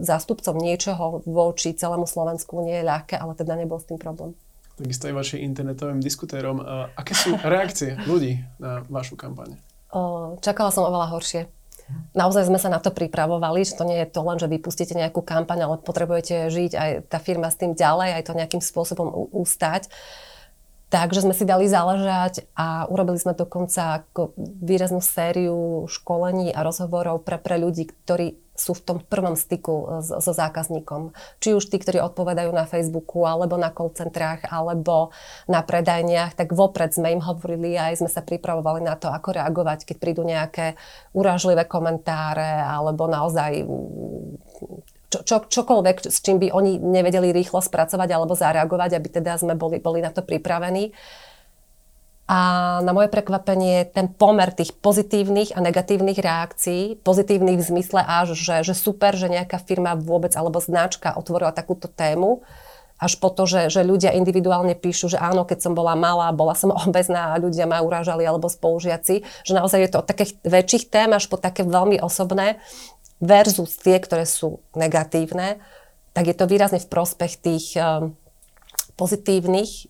zástupcom 0.00 0.56
niečoho 0.56 1.20
voči 1.28 1.76
celému 1.76 2.08
Slovensku 2.08 2.60
nie 2.64 2.80
je 2.80 2.88
ľahké, 2.88 3.20
ale 3.20 3.36
teda 3.36 3.54
nebol 3.56 3.76
s 3.76 3.88
tým 3.88 4.00
problém. 4.00 4.32
Takisto 4.78 5.10
aj 5.10 5.14
vašim 5.18 5.42
internetovým 5.42 5.98
diskutérom. 5.98 6.62
Aké 6.94 7.12
sú 7.12 7.34
reakcie 7.42 7.98
ľudí 8.06 8.40
na 8.62 8.86
vašu 8.86 9.18
kampaň? 9.18 9.58
čakala 10.44 10.68
som 10.68 10.84
oveľa 10.84 11.08
horšie. 11.16 11.48
Naozaj 12.12 12.52
sme 12.52 12.60
sa 12.60 12.68
na 12.68 12.84
to 12.84 12.92
pripravovali, 12.92 13.64
že 13.64 13.72
to 13.72 13.88
nie 13.88 13.96
je 14.04 14.12
to 14.12 14.20
len, 14.20 14.36
že 14.36 14.44
vypustíte 14.44 14.92
nejakú 14.92 15.24
kampaň, 15.24 15.64
ale 15.64 15.80
potrebujete 15.80 16.52
žiť 16.52 16.72
aj 16.76 16.90
tá 17.08 17.16
firma 17.16 17.48
s 17.48 17.56
tým 17.56 17.72
ďalej, 17.72 18.20
aj 18.20 18.24
to 18.28 18.36
nejakým 18.36 18.60
spôsobom 18.60 19.08
ústať. 19.32 19.88
Takže 20.88 21.20
sme 21.20 21.36
si 21.36 21.44
dali 21.44 21.68
záležať 21.68 22.48
a 22.56 22.88
urobili 22.88 23.20
sme 23.20 23.36
dokonca 23.36 24.00
ako 24.00 24.32
výraznú 24.40 25.04
sériu 25.04 25.84
školení 25.84 26.48
a 26.48 26.64
rozhovorov 26.64 27.28
pre, 27.28 27.36
pre 27.36 27.60
ľudí, 27.60 27.92
ktorí 27.92 28.40
sú 28.58 28.74
v 28.74 28.82
tom 28.82 28.98
prvom 28.98 29.38
styku 29.38 30.02
so, 30.02 30.18
so 30.18 30.32
zákazníkom. 30.34 31.14
Či 31.38 31.54
už 31.54 31.70
tí, 31.70 31.78
ktorí 31.78 32.02
odpovedajú 32.02 32.50
na 32.50 32.66
Facebooku, 32.66 33.22
alebo 33.22 33.54
na 33.54 33.70
call 33.70 33.94
centrách, 33.94 34.42
alebo 34.50 35.14
na 35.46 35.62
predajniach, 35.62 36.34
tak 36.34 36.50
vopred 36.50 36.90
sme 36.90 37.14
im 37.14 37.22
hovorili 37.22 37.78
a 37.78 37.94
aj 37.94 38.02
sme 38.02 38.10
sa 38.10 38.20
pripravovali 38.26 38.82
na 38.82 38.98
to, 38.98 39.14
ako 39.14 39.38
reagovať, 39.38 39.86
keď 39.86 39.96
prídu 40.02 40.26
nejaké 40.26 40.74
urážlivé 41.14 41.70
komentáre, 41.70 42.58
alebo 42.58 43.06
naozaj 43.06 43.62
čo, 45.08 45.24
čo, 45.24 45.36
čokoľvek, 45.48 45.96
s 46.04 46.20
čím 46.20 46.36
by 46.36 46.52
oni 46.52 46.76
nevedeli 46.76 47.32
rýchlo 47.32 47.64
spracovať 47.64 48.08
alebo 48.12 48.36
zareagovať, 48.36 49.00
aby 49.00 49.08
teda 49.08 49.40
sme 49.40 49.56
boli, 49.56 49.80
boli 49.80 50.04
na 50.04 50.12
to 50.12 50.20
pripravení. 50.20 50.92
A 52.28 52.38
na 52.84 52.92
moje 52.92 53.08
prekvapenie 53.08 53.88
ten 53.88 54.12
pomer 54.12 54.52
tých 54.52 54.76
pozitívnych 54.76 55.56
a 55.56 55.64
negatívnych 55.64 56.20
reakcií, 56.20 57.00
pozitívnych 57.00 57.56
v 57.56 57.68
zmysle 57.72 58.04
až, 58.04 58.36
že, 58.36 58.60
že 58.60 58.76
super, 58.76 59.16
že 59.16 59.32
nejaká 59.32 59.56
firma 59.64 59.96
vôbec 59.96 60.36
alebo 60.36 60.60
značka 60.60 61.16
otvorila 61.16 61.56
takúto 61.56 61.88
tému, 61.88 62.44
až 62.98 63.16
po 63.22 63.30
to, 63.30 63.46
že, 63.46 63.70
že 63.70 63.86
ľudia 63.86 64.10
individuálne 64.12 64.74
píšu, 64.74 65.14
že 65.14 65.18
áno, 65.22 65.46
keď 65.46 65.70
som 65.70 65.72
bola 65.72 65.94
malá, 65.94 66.34
bola 66.34 66.52
som 66.58 66.74
obezná 66.84 67.32
a 67.32 67.40
ľudia 67.40 67.64
ma 67.64 67.80
urážali 67.80 68.26
alebo 68.26 68.50
spolužiaci, 68.50 69.24
že 69.24 69.52
naozaj 69.54 69.86
je 69.86 69.90
to 69.94 70.02
od 70.02 70.06
takých 70.10 70.36
väčších 70.44 70.84
tém 70.90 71.08
až 71.14 71.30
po 71.30 71.38
také 71.38 71.62
veľmi 71.64 72.02
osobné 72.02 72.58
versus 73.18 73.78
tie, 73.78 73.98
ktoré 73.98 74.24
sú 74.24 74.62
negatívne, 74.78 75.58
tak 76.14 76.30
je 76.30 76.34
to 76.34 76.50
výrazne 76.50 76.82
v 76.82 76.90
prospech 76.90 77.32
tých 77.38 77.66
um, 77.78 78.14
pozitívnych. 78.98 79.86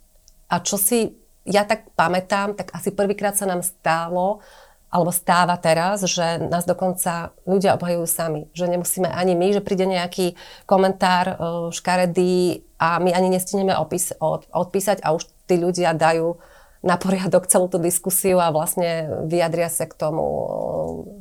A 0.48 0.60
čo 0.64 0.80
si 0.80 1.16
ja 1.48 1.64
tak 1.64 1.88
pamätám, 1.96 2.52
tak 2.52 2.72
asi 2.76 2.92
prvýkrát 2.92 3.36
sa 3.36 3.48
nám 3.48 3.64
stálo, 3.64 4.44
alebo 4.88 5.12
stáva 5.12 5.56
teraz, 5.60 6.00
že 6.08 6.40
nás 6.48 6.64
dokonca 6.64 7.36
ľudia 7.44 7.76
obhajujú 7.76 8.06
sami. 8.08 8.48
Že 8.56 8.76
nemusíme 8.76 9.08
ani 9.08 9.36
my, 9.36 9.56
že 9.56 9.64
príde 9.64 9.84
nejaký 9.84 10.32
komentár 10.64 11.26
uh, 11.28 11.36
škaredý 11.68 12.64
a 12.80 12.96
my 12.96 13.12
ani 13.12 13.28
nestihneme 13.28 13.76
opis, 13.76 14.16
od, 14.16 14.48
odpísať 14.48 15.04
a 15.04 15.12
už 15.12 15.28
tí 15.44 15.60
ľudia 15.60 15.92
dajú 15.92 16.40
na 16.82 16.94
poriadok 16.94 17.50
celú 17.50 17.66
tú 17.66 17.82
diskusiu 17.82 18.38
a 18.38 18.54
vlastne 18.54 19.24
vyjadria 19.26 19.66
sa 19.66 19.86
k 19.86 19.94
tomu 19.98 20.24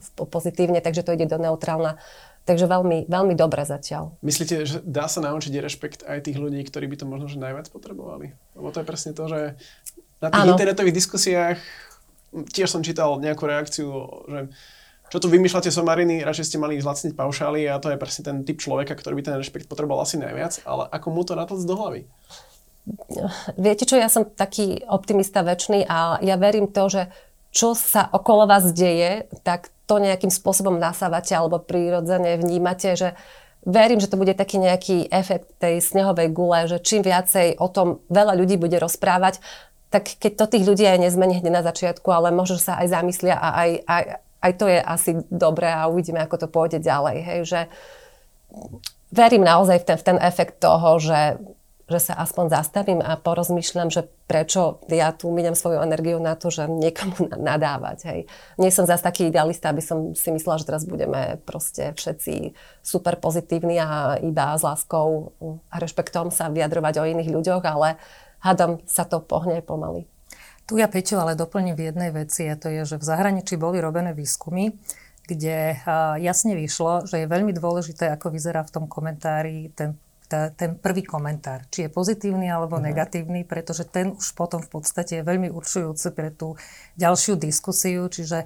eh, 0.04 0.28
pozitívne, 0.28 0.80
takže 0.84 1.04
to 1.06 1.14
ide 1.14 1.30
do 1.30 1.38
neutrálna. 1.42 1.98
Takže 2.48 2.64
veľmi, 2.64 3.12
veľmi 3.12 3.36
dobre 3.36 3.68
zatiaľ. 3.68 4.16
Myslíte, 4.24 4.64
že 4.64 4.80
dá 4.80 5.12
sa 5.12 5.20
naučiť 5.20 5.52
rešpekt 5.60 6.08
aj 6.08 6.32
tých 6.32 6.40
ľudí, 6.40 6.64
ktorí 6.64 6.88
by 6.88 6.96
to 6.96 7.04
možno 7.04 7.28
že 7.28 7.44
najviac 7.44 7.68
potrebovali? 7.68 8.32
Lebo 8.56 8.72
to 8.72 8.80
je 8.80 8.88
presne 8.88 9.12
to, 9.12 9.28
že 9.28 9.60
na 10.24 10.32
tých 10.32 10.48
ano. 10.48 10.56
internetových 10.56 10.96
diskusiách 10.96 11.60
tiež 12.32 12.72
som 12.72 12.84
čítal 12.84 13.20
nejakú 13.20 13.48
reakciu, 13.48 13.88
že 14.28 14.40
čo 15.08 15.24
tu 15.24 15.32
vymýšľate 15.32 15.72
somariny, 15.72 16.28
radšej 16.28 16.48
ste 16.52 16.58
mali 16.60 16.84
zlacniť 16.84 17.16
paušály 17.16 17.64
a 17.72 17.80
to 17.80 17.96
je 17.96 17.98
presne 18.00 18.24
ten 18.28 18.38
typ 18.44 18.60
človeka, 18.60 18.92
ktorý 18.92 19.16
by 19.16 19.24
ten 19.24 19.36
rešpekt 19.40 19.72
potreboval 19.72 20.04
asi 20.04 20.20
najviac, 20.20 20.60
ale 20.68 20.84
ako 20.92 21.08
mu 21.16 21.24
to 21.24 21.40
natlc 21.40 21.64
do 21.64 21.76
hlavy? 21.80 22.02
Viete 23.60 23.84
čo, 23.84 24.00
ja 24.00 24.08
som 24.08 24.28
taký 24.28 24.84
optimista 24.88 25.44
väčší 25.44 25.84
a 25.88 26.20
ja 26.24 26.36
verím 26.40 26.72
to, 26.72 26.88
že 26.88 27.02
čo 27.52 27.74
sa 27.74 28.08
okolo 28.12 28.48
vás 28.48 28.70
deje, 28.76 29.28
tak 29.42 29.72
to 29.88 29.98
nejakým 29.98 30.30
spôsobom 30.30 30.76
nasávate 30.78 31.32
alebo 31.32 31.64
prirodzene 31.64 32.38
vnímate, 32.38 33.00
že 33.00 33.10
verím, 33.64 34.00
že 34.00 34.12
to 34.12 34.20
bude 34.20 34.36
taký 34.36 34.60
nejaký 34.60 35.08
efekt 35.12 35.48
tej 35.60 35.80
snehovej 35.80 36.32
gule, 36.32 36.68
že 36.68 36.84
čím 36.84 37.04
viacej 37.04 37.60
o 37.60 37.68
tom 37.72 38.04
veľa 38.12 38.36
ľudí 38.36 38.60
bude 38.60 38.76
rozprávať, 38.80 39.40
tak 39.88 40.20
keď 40.20 40.32
to 40.36 40.46
tých 40.52 40.68
ľudí 40.68 40.84
aj 40.84 41.00
nezmení 41.00 41.40
hneď 41.40 41.64
na 41.64 41.64
začiatku, 41.64 42.08
ale 42.12 42.36
možno 42.36 42.60
sa 42.60 42.80
aj 42.84 42.92
zamyslia 42.92 43.40
a 43.40 43.50
aj, 43.64 43.70
aj, 43.88 44.04
aj 44.44 44.52
to 44.60 44.66
je 44.68 44.80
asi 44.84 45.12
dobré 45.32 45.72
a 45.72 45.88
uvidíme, 45.88 46.20
ako 46.20 46.36
to 46.44 46.48
pôjde 46.52 46.84
ďalej. 46.84 47.18
Hej, 47.24 47.40
že 47.48 47.60
verím 49.12 49.48
naozaj 49.48 49.84
v 49.84 49.86
ten, 49.88 49.98
v 49.98 50.04
ten 50.04 50.18
efekt 50.20 50.60
toho, 50.60 51.00
že 51.00 51.40
že 51.88 52.12
sa 52.12 52.14
aspoň 52.20 52.52
zastavím 52.52 53.00
a 53.00 53.16
porozmýšľam, 53.16 53.88
že 53.88 54.12
prečo 54.28 54.84
ja 54.92 55.16
tu 55.16 55.32
miniem 55.32 55.56
svoju 55.56 55.80
energiu 55.80 56.20
na 56.20 56.36
to, 56.36 56.52
že 56.52 56.68
niekomu 56.68 57.32
nadávať. 57.50 57.98
Hej. 58.12 58.20
Nie 58.60 58.72
som 58.76 58.84
zase 58.84 59.08
taký 59.08 59.32
idealista, 59.32 59.72
aby 59.72 59.80
som 59.80 60.12
si 60.12 60.30
myslela, 60.36 60.60
že 60.60 60.68
teraz 60.68 60.84
budeme 60.84 61.40
proste 61.48 61.96
všetci 61.96 62.52
super 62.84 63.16
pozitívni 63.24 63.80
a 63.80 64.20
iba 64.20 64.52
s 64.60 64.68
láskou 64.68 65.32
a 65.72 65.76
rešpektom 65.80 66.28
sa 66.28 66.52
vyjadrovať 66.52 66.94
o 67.00 67.08
iných 67.08 67.32
ľuďoch, 67.32 67.64
ale 67.64 67.96
hádam 68.44 68.84
sa 68.84 69.08
to 69.08 69.24
pohne 69.24 69.64
pomaly. 69.64 70.04
Tu 70.68 70.84
ja 70.84 70.92
Peťo 70.92 71.24
ale 71.24 71.40
doplním 71.40 71.80
v 71.80 71.88
jednej 71.88 72.12
veci 72.12 72.44
a 72.52 72.60
to 72.60 72.68
je, 72.68 72.84
že 72.84 73.00
v 73.00 73.08
zahraničí 73.08 73.56
boli 73.56 73.80
robené 73.80 74.12
výskumy, 74.12 74.76
kde 75.24 75.80
jasne 76.20 76.60
vyšlo, 76.60 77.08
že 77.08 77.24
je 77.24 77.32
veľmi 77.32 77.56
dôležité, 77.56 78.12
ako 78.12 78.36
vyzerá 78.36 78.68
v 78.68 78.74
tom 78.76 78.86
komentári 78.92 79.72
ten 79.72 79.96
tá, 80.28 80.52
ten 80.52 80.76
prvý 80.76 81.08
komentár, 81.08 81.66
či 81.72 81.88
je 81.88 81.90
pozitívny 81.90 82.52
alebo 82.52 82.76
uh-huh. 82.78 82.92
negatívny, 82.92 83.48
pretože 83.48 83.88
ten 83.88 84.12
už 84.14 84.36
potom 84.36 84.60
v 84.60 84.70
podstate 84.70 85.20
je 85.20 85.28
veľmi 85.28 85.48
určujúci 85.50 86.12
pre 86.12 86.30
tú 86.30 86.60
ďalšiu 87.00 87.40
diskusiu, 87.40 88.12
čiže 88.12 88.46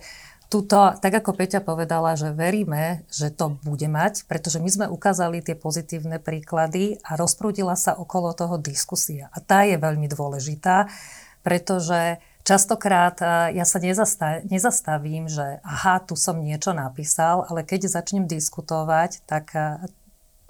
tuto, 0.51 0.91
tak 0.99 1.23
ako 1.23 1.31
Peťa 1.31 1.63
povedala, 1.63 2.19
že 2.19 2.35
veríme, 2.35 3.07
že 3.07 3.31
to 3.31 3.55
bude 3.63 3.87
mať, 3.87 4.27
pretože 4.27 4.59
my 4.59 4.67
sme 4.67 4.85
ukázali 4.91 5.39
tie 5.39 5.55
pozitívne 5.55 6.19
príklady 6.19 6.99
a 7.07 7.15
rozprúdila 7.15 7.79
sa 7.79 7.95
okolo 7.95 8.35
toho 8.35 8.59
diskusia. 8.59 9.31
A 9.31 9.39
tá 9.39 9.63
je 9.63 9.79
veľmi 9.79 10.11
dôležitá, 10.11 10.91
pretože 11.39 12.19
častokrát 12.43 13.15
ja 13.55 13.63
sa 13.63 13.79
nezastavím, 14.43 15.31
že 15.31 15.63
aha, 15.63 16.03
tu 16.03 16.19
som 16.19 16.43
niečo 16.43 16.75
napísal, 16.75 17.47
ale 17.47 17.63
keď 17.63 17.87
začnem 17.87 18.27
diskutovať, 18.27 19.23
tak 19.23 19.55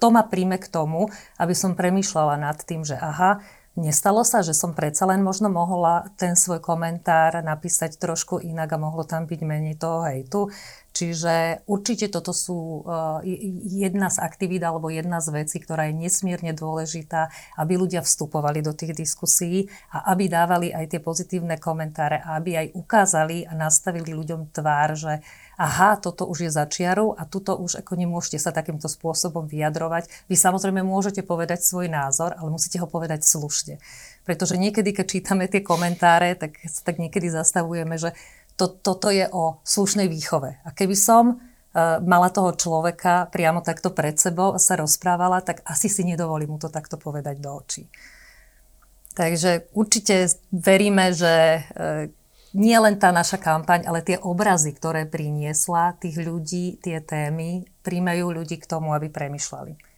to 0.02 0.10
ma 0.10 0.26
príjme 0.26 0.58
k 0.58 0.66
tomu, 0.66 1.06
aby 1.38 1.54
som 1.54 1.78
premýšľala 1.78 2.34
nad 2.42 2.58
tým, 2.58 2.82
že 2.82 2.98
aha, 2.98 3.38
Nestalo 3.72 4.20
sa, 4.20 4.44
že 4.44 4.52
som 4.52 4.76
predsa 4.76 5.08
len 5.08 5.24
možno 5.24 5.48
mohla 5.48 6.04
ten 6.20 6.36
svoj 6.36 6.60
komentár 6.60 7.40
napísať 7.40 7.96
trošku 7.96 8.36
inak 8.44 8.68
a 8.68 8.76
mohlo 8.76 9.00
tam 9.00 9.24
byť 9.24 9.40
menej 9.40 9.80
toho 9.80 10.04
hejtu. 10.04 10.52
Čiže 10.92 11.64
určite 11.64 12.12
toto 12.12 12.36
sú 12.36 12.84
uh, 12.84 13.24
jedna 13.64 14.12
z 14.12 14.20
aktivít 14.20 14.60
alebo 14.60 14.92
jedna 14.92 15.24
z 15.24 15.40
vecí, 15.40 15.56
ktorá 15.56 15.88
je 15.88 16.04
nesmierne 16.04 16.52
dôležitá, 16.52 17.32
aby 17.56 17.80
ľudia 17.80 18.04
vstupovali 18.04 18.60
do 18.60 18.76
tých 18.76 18.92
diskusí 18.92 19.72
a 19.88 20.12
aby 20.12 20.28
dávali 20.28 20.68
aj 20.68 20.92
tie 20.92 21.00
pozitívne 21.00 21.56
komentáre 21.56 22.20
a 22.20 22.36
aby 22.36 22.60
aj 22.60 22.76
ukázali 22.76 23.48
a 23.48 23.56
nastavili 23.56 24.12
ľuďom 24.12 24.52
tvár, 24.52 25.00
že 25.00 25.24
aha, 25.56 26.00
toto 26.00 26.24
už 26.28 26.48
je 26.48 26.50
za 26.52 26.64
čiarou 26.64 27.12
a 27.16 27.28
tuto 27.28 27.56
už 27.56 27.84
ako 27.84 27.96
nemôžete 27.96 28.40
sa 28.40 28.52
takýmto 28.52 28.88
spôsobom 28.88 29.44
vyjadrovať. 29.44 30.08
Vy 30.28 30.36
samozrejme 30.36 30.80
môžete 30.80 31.20
povedať 31.20 31.60
svoj 31.60 31.92
názor, 31.92 32.32
ale 32.36 32.48
musíte 32.48 32.80
ho 32.80 32.88
povedať 32.88 33.24
slušne. 33.24 33.78
Pretože 34.24 34.56
niekedy, 34.56 34.94
keď 34.96 35.06
čítame 35.08 35.44
tie 35.50 35.60
komentáre, 35.60 36.34
tak 36.38 36.56
tak 36.62 36.96
niekedy 36.96 37.28
zastavujeme, 37.28 37.98
že 37.98 38.16
to, 38.56 38.68
toto 38.68 39.08
je 39.08 39.26
o 39.32 39.60
slušnej 39.64 40.08
výchove. 40.08 40.60
A 40.62 40.68
keby 40.70 40.96
som 40.96 41.24
uh, 41.36 41.98
mala 42.04 42.28
toho 42.28 42.52
človeka 42.52 43.28
priamo 43.32 43.64
takto 43.64 43.90
pred 43.90 44.16
sebou 44.16 44.52
a 44.52 44.60
sa 44.60 44.76
rozprávala, 44.76 45.40
tak 45.40 45.64
asi 45.64 45.88
si 45.88 46.04
nedovolím 46.04 46.56
mu 46.56 46.58
to 46.60 46.68
takto 46.68 47.00
povedať 47.00 47.40
do 47.40 47.50
očí. 47.52 47.88
Takže 49.12 49.68
určite 49.76 50.24
veríme, 50.48 51.12
že 51.12 51.68
nie 52.52 52.76
len 52.76 53.00
tá 53.00 53.12
naša 53.12 53.40
kampaň, 53.40 53.88
ale 53.88 54.04
tie 54.04 54.20
obrazy, 54.20 54.76
ktoré 54.76 55.08
priniesla 55.08 55.96
tých 55.96 56.20
ľudí, 56.20 56.80
tie 56.80 57.00
témy, 57.00 57.64
príjmajú 57.80 58.24
ľudí 58.32 58.60
k 58.60 58.68
tomu, 58.68 58.92
aby 58.92 59.08
premyšľali. 59.08 59.92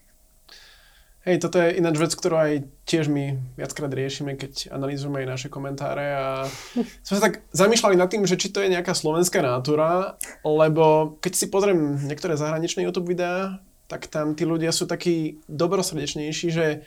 Hej, 1.25 1.41
toto 1.41 1.57
je 1.57 1.81
ináč 1.81 1.97
vec, 1.97 2.13
ktorú 2.13 2.37
aj 2.37 2.53
tiež 2.85 3.09
my 3.09 3.57
viackrát 3.57 3.89
riešime, 3.89 4.37
keď 4.37 4.77
analýzujeme 4.77 5.25
aj 5.25 5.29
naše 5.33 5.49
komentáre 5.49 6.07
a 6.13 6.45
sme 7.07 7.15
sa 7.17 7.25
tak 7.33 7.49
zamýšľali 7.49 7.97
nad 7.97 8.13
tým, 8.13 8.29
že 8.29 8.37
či 8.37 8.53
to 8.53 8.61
je 8.61 8.69
nejaká 8.69 8.93
slovenská 8.93 9.41
nátura, 9.41 10.21
lebo 10.45 11.17
keď 11.25 11.33
si 11.33 11.49
pozriem 11.49 11.97
niektoré 12.05 12.37
zahraničné 12.37 12.85
YouTube 12.85 13.09
videá, 13.09 13.65
tak 13.89 14.13
tam 14.13 14.37
tí 14.37 14.45
ľudia 14.45 14.69
sú 14.69 14.85
takí 14.85 15.41
dobrosrdečnejší, 15.49 16.49
že 16.53 16.85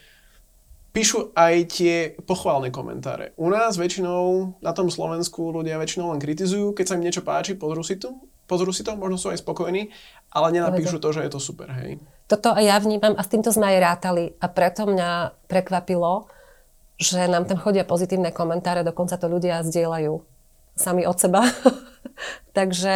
píšu 0.97 1.29
aj 1.37 1.77
tie 1.77 2.17
pochválne 2.25 2.73
komentáre. 2.73 3.37
U 3.37 3.53
nás 3.53 3.77
väčšinou 3.77 4.57
na 4.65 4.73
tom 4.73 4.89
Slovensku 4.89 5.53
ľudia 5.53 5.77
väčšinou 5.77 6.09
len 6.09 6.17
kritizujú, 6.17 6.73
keď 6.73 6.85
sa 6.89 6.95
im 6.97 7.05
niečo 7.05 7.21
páči, 7.21 7.53
pozrú 7.53 7.85
si 7.85 8.01
to, 8.01 8.17
pozrú 8.49 8.73
si 8.73 8.81
to, 8.81 8.97
možno 8.97 9.21
sú 9.21 9.29
aj 9.29 9.45
spokojní, 9.45 9.93
ale 10.33 10.57
nenapíšu 10.57 10.97
to, 10.97 11.13
že 11.13 11.21
je 11.21 11.29
to 11.29 11.37
super, 11.37 11.69
hej. 11.69 12.01
Toto 12.25 12.49
aj 12.49 12.65
ja 12.65 12.81
vnímam 12.81 13.13
a 13.13 13.21
s 13.21 13.29
týmto 13.29 13.53
sme 13.53 13.77
aj 13.77 13.77
rátali 13.77 14.33
a 14.41 14.49
preto 14.49 14.89
mňa 14.89 15.37
prekvapilo, 15.45 16.25
že 16.97 17.29
nám 17.29 17.45
tam 17.45 17.61
chodia 17.61 17.85
pozitívne 17.85 18.33
komentáre, 18.33 18.81
dokonca 18.81 19.21
to 19.21 19.29
ľudia 19.29 19.61
zdieľajú 19.61 20.17
sami 20.73 21.05
od 21.05 21.17
seba. 21.21 21.45
Takže 22.57 22.95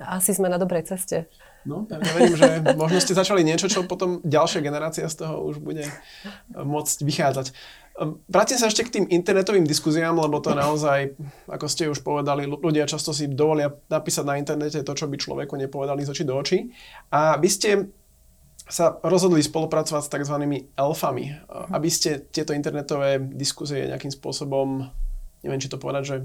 asi 0.00 0.30
sme 0.32 0.48
na 0.48 0.56
dobrej 0.56 0.88
ceste. 0.88 1.28
No, 1.66 1.82
ja 1.90 1.98
verím, 1.98 2.38
že 2.38 2.62
možno 2.78 3.02
ste 3.02 3.18
začali 3.18 3.42
niečo, 3.42 3.66
čo 3.66 3.82
potom 3.84 4.22
ďalšia 4.22 4.62
generácia 4.62 5.10
z 5.10 5.26
toho 5.26 5.42
už 5.50 5.58
bude 5.58 5.82
môcť 6.54 6.96
vychádzať. 7.02 7.46
Ehm, 7.96 8.22
vrátim 8.30 8.54
sa 8.54 8.70
ešte 8.70 8.86
k 8.86 8.94
tým 9.00 9.06
internetovým 9.10 9.66
diskuziám, 9.66 10.14
lebo 10.14 10.38
to 10.38 10.54
naozaj, 10.54 11.16
ako 11.50 11.66
ste 11.66 11.90
už 11.90 12.06
povedali, 12.06 12.46
ľudia 12.46 12.86
často 12.86 13.10
si 13.10 13.26
dovolia 13.26 13.72
napísať 13.90 14.24
na 14.24 14.38
internete 14.38 14.84
to, 14.86 14.92
čo 14.94 15.10
by 15.10 15.18
človeku 15.18 15.58
nepovedali 15.58 16.06
z 16.06 16.12
očí 16.14 16.24
do 16.24 16.38
očí. 16.38 16.70
A 17.10 17.40
vy 17.40 17.48
ste 17.50 17.70
sa 18.66 18.98
rozhodli 19.02 19.42
spolupracovať 19.42 20.02
s 20.02 20.12
tzv. 20.12 20.36
elfami, 20.74 21.26
aby 21.70 21.88
ste 21.90 22.26
tieto 22.34 22.50
internetové 22.50 23.22
diskuzie 23.22 23.86
nejakým 23.86 24.10
spôsobom, 24.10 24.90
neviem, 25.46 25.62
či 25.62 25.70
to 25.70 25.78
povedať, 25.78 26.02
že 26.02 26.16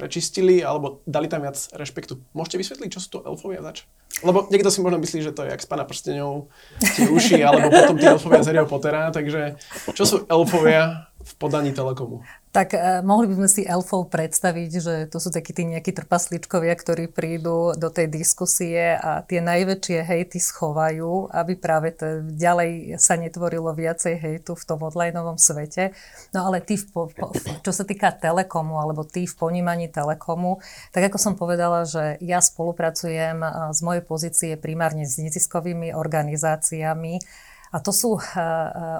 prečistili 0.00 0.64
alebo 0.64 1.04
dali 1.04 1.28
tam 1.28 1.44
viac 1.44 1.60
rešpektu. 1.76 2.16
Môžete 2.32 2.56
vysvetliť, 2.56 2.88
čo 2.88 3.00
sú 3.04 3.08
to 3.12 3.18
elfovia 3.28 3.60
zač? 3.60 3.84
Lebo 4.24 4.48
niekto 4.48 4.72
si 4.72 4.80
možno 4.80 4.96
myslí, 4.96 5.20
že 5.20 5.36
to 5.36 5.44
je 5.44 5.52
jak 5.52 5.60
z 5.60 5.68
pána 5.68 5.84
prstenov, 5.84 6.48
tie 6.80 7.12
uši, 7.12 7.44
alebo 7.44 7.68
potom 7.68 8.00
tie 8.00 8.16
elfovia 8.16 8.40
z 8.40 8.48
Harryho 8.48 8.64
Pottera, 8.64 9.12
takže 9.12 9.60
čo 9.92 10.04
sú 10.08 10.16
elfovia 10.24 11.09
v 11.20 11.32
podaní 11.36 11.72
Telekomu? 11.72 12.24
Tak 12.50 12.74
eh, 12.74 12.98
mohli 13.06 13.30
by 13.30 13.34
sme 13.38 13.48
si 13.48 13.62
elfov 13.62 14.10
predstaviť, 14.10 14.70
že 14.82 14.94
to 15.06 15.22
sú 15.22 15.30
takí 15.30 15.54
tí 15.54 15.62
nejakí 15.70 15.94
trpaslíčkovia, 15.94 16.74
ktorí 16.74 17.06
prídu 17.06 17.78
do 17.78 17.88
tej 17.94 18.10
diskusie 18.10 18.98
a 18.98 19.22
tie 19.22 19.38
najväčšie 19.38 20.02
hejty 20.02 20.42
schovajú, 20.42 21.30
aby 21.30 21.54
práve 21.54 21.94
to 21.94 22.26
ďalej 22.26 22.98
sa 22.98 23.14
netvorilo 23.14 23.70
viacej 23.70 24.18
hejtu 24.18 24.58
v 24.58 24.66
tom 24.66 24.82
onlineovom 24.82 25.38
svete. 25.38 25.94
No 26.34 26.50
ale 26.50 26.58
ty, 26.58 26.74
v, 26.74 26.90
po, 26.90 27.06
po, 27.14 27.30
čo 27.62 27.70
sa 27.70 27.86
týka 27.86 28.10
telekomu, 28.10 28.82
alebo 28.82 29.06
ty 29.06 29.30
v 29.30 29.34
ponímaní 29.38 29.86
telekomu, 29.86 30.58
tak 30.90 31.06
ako 31.06 31.22
som 31.22 31.34
povedala, 31.38 31.86
že 31.86 32.18
ja 32.18 32.42
spolupracujem 32.42 33.38
eh, 33.46 33.50
z 33.70 33.80
mojej 33.86 34.02
pozície 34.02 34.52
primárne 34.58 35.06
s 35.06 35.22
neziskovými 35.22 35.94
organizáciami, 35.94 37.22
a 37.70 37.78
to 37.78 37.94
sú 37.94 38.18
uh, 38.18 38.22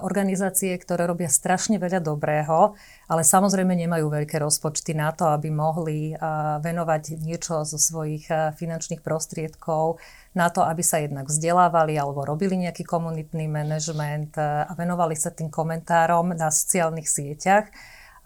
organizácie, 0.07 0.75
ktoré 0.79 1.11
robia 1.11 1.27
strašne 1.27 1.83
veľa 1.83 1.99
dobrého, 1.99 2.79
ale 3.11 3.23
samozrejme 3.27 3.75
nemajú 3.75 4.07
veľké 4.07 4.39
rozpočty 4.39 4.95
na 4.95 5.11
to, 5.11 5.27
aby 5.27 5.50
mohli 5.50 6.15
uh, 6.15 6.63
venovať 6.63 7.19
niečo 7.19 7.67
zo 7.67 7.78
svojich 7.78 8.30
finančných 8.30 9.02
prostriedkov 9.02 9.99
na 10.39 10.47
to, 10.54 10.63
aby 10.63 10.87
sa 10.87 11.02
jednak 11.02 11.26
vzdelávali 11.26 11.99
alebo 11.99 12.23
robili 12.23 12.54
nejaký 12.63 12.87
komunitný 12.87 13.50
manažment 13.50 14.39
a 14.39 14.71
venovali 14.78 15.19
sa 15.19 15.35
tým 15.35 15.50
komentárom 15.50 16.30
na 16.39 16.54
sociálnych 16.54 17.11
sieťach 17.11 17.67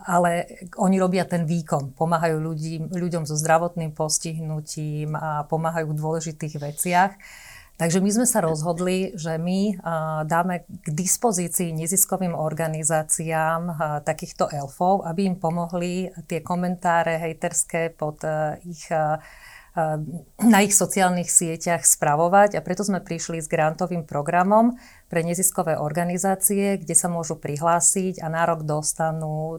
ale 0.04 0.61
oni 0.76 1.00
robia 1.00 1.24
ten 1.24 1.46
výkon, 1.46 1.96
pomáhajú 1.96 2.37
ľudí, 2.42 2.83
ľuďom 2.92 3.24
so 3.24 3.38
zdravotným 3.38 3.94
postihnutím 3.96 5.16
a 5.16 5.48
pomáhajú 5.48 5.94
v 5.94 5.98
dôležitých 5.98 6.54
veciach. 6.61 7.12
Takže 7.74 7.98
my 7.98 8.06
sme 8.06 8.26
sa 8.26 8.38
rozhodli, 8.38 9.18
že 9.18 9.34
my 9.34 9.82
dáme 10.30 10.62
k 10.62 10.88
dispozícii 10.94 11.74
neziskovým 11.74 12.30
organizáciám 12.30 13.62
takýchto 14.06 14.46
elfov, 14.46 15.02
aby 15.02 15.26
im 15.26 15.37
pomohli 15.42 16.06
tie 16.30 16.38
komentáre 16.38 17.18
hejterské 17.18 17.90
pod 17.90 18.22
ich 18.62 18.87
na 20.38 20.58
ich 20.62 20.70
sociálnych 20.70 21.26
sieťach 21.26 21.82
spravovať. 21.82 22.54
A 22.54 22.62
preto 22.62 22.87
sme 22.87 23.02
prišli 23.02 23.42
s 23.42 23.50
grantovým 23.50 24.06
programom 24.06 24.78
pre 25.10 25.26
neziskové 25.26 25.74
organizácie, 25.74 26.78
kde 26.78 26.94
sa 26.94 27.10
môžu 27.10 27.42
prihlásiť 27.42 28.22
a 28.22 28.30
nárok 28.30 28.62
dostanú 28.62 29.58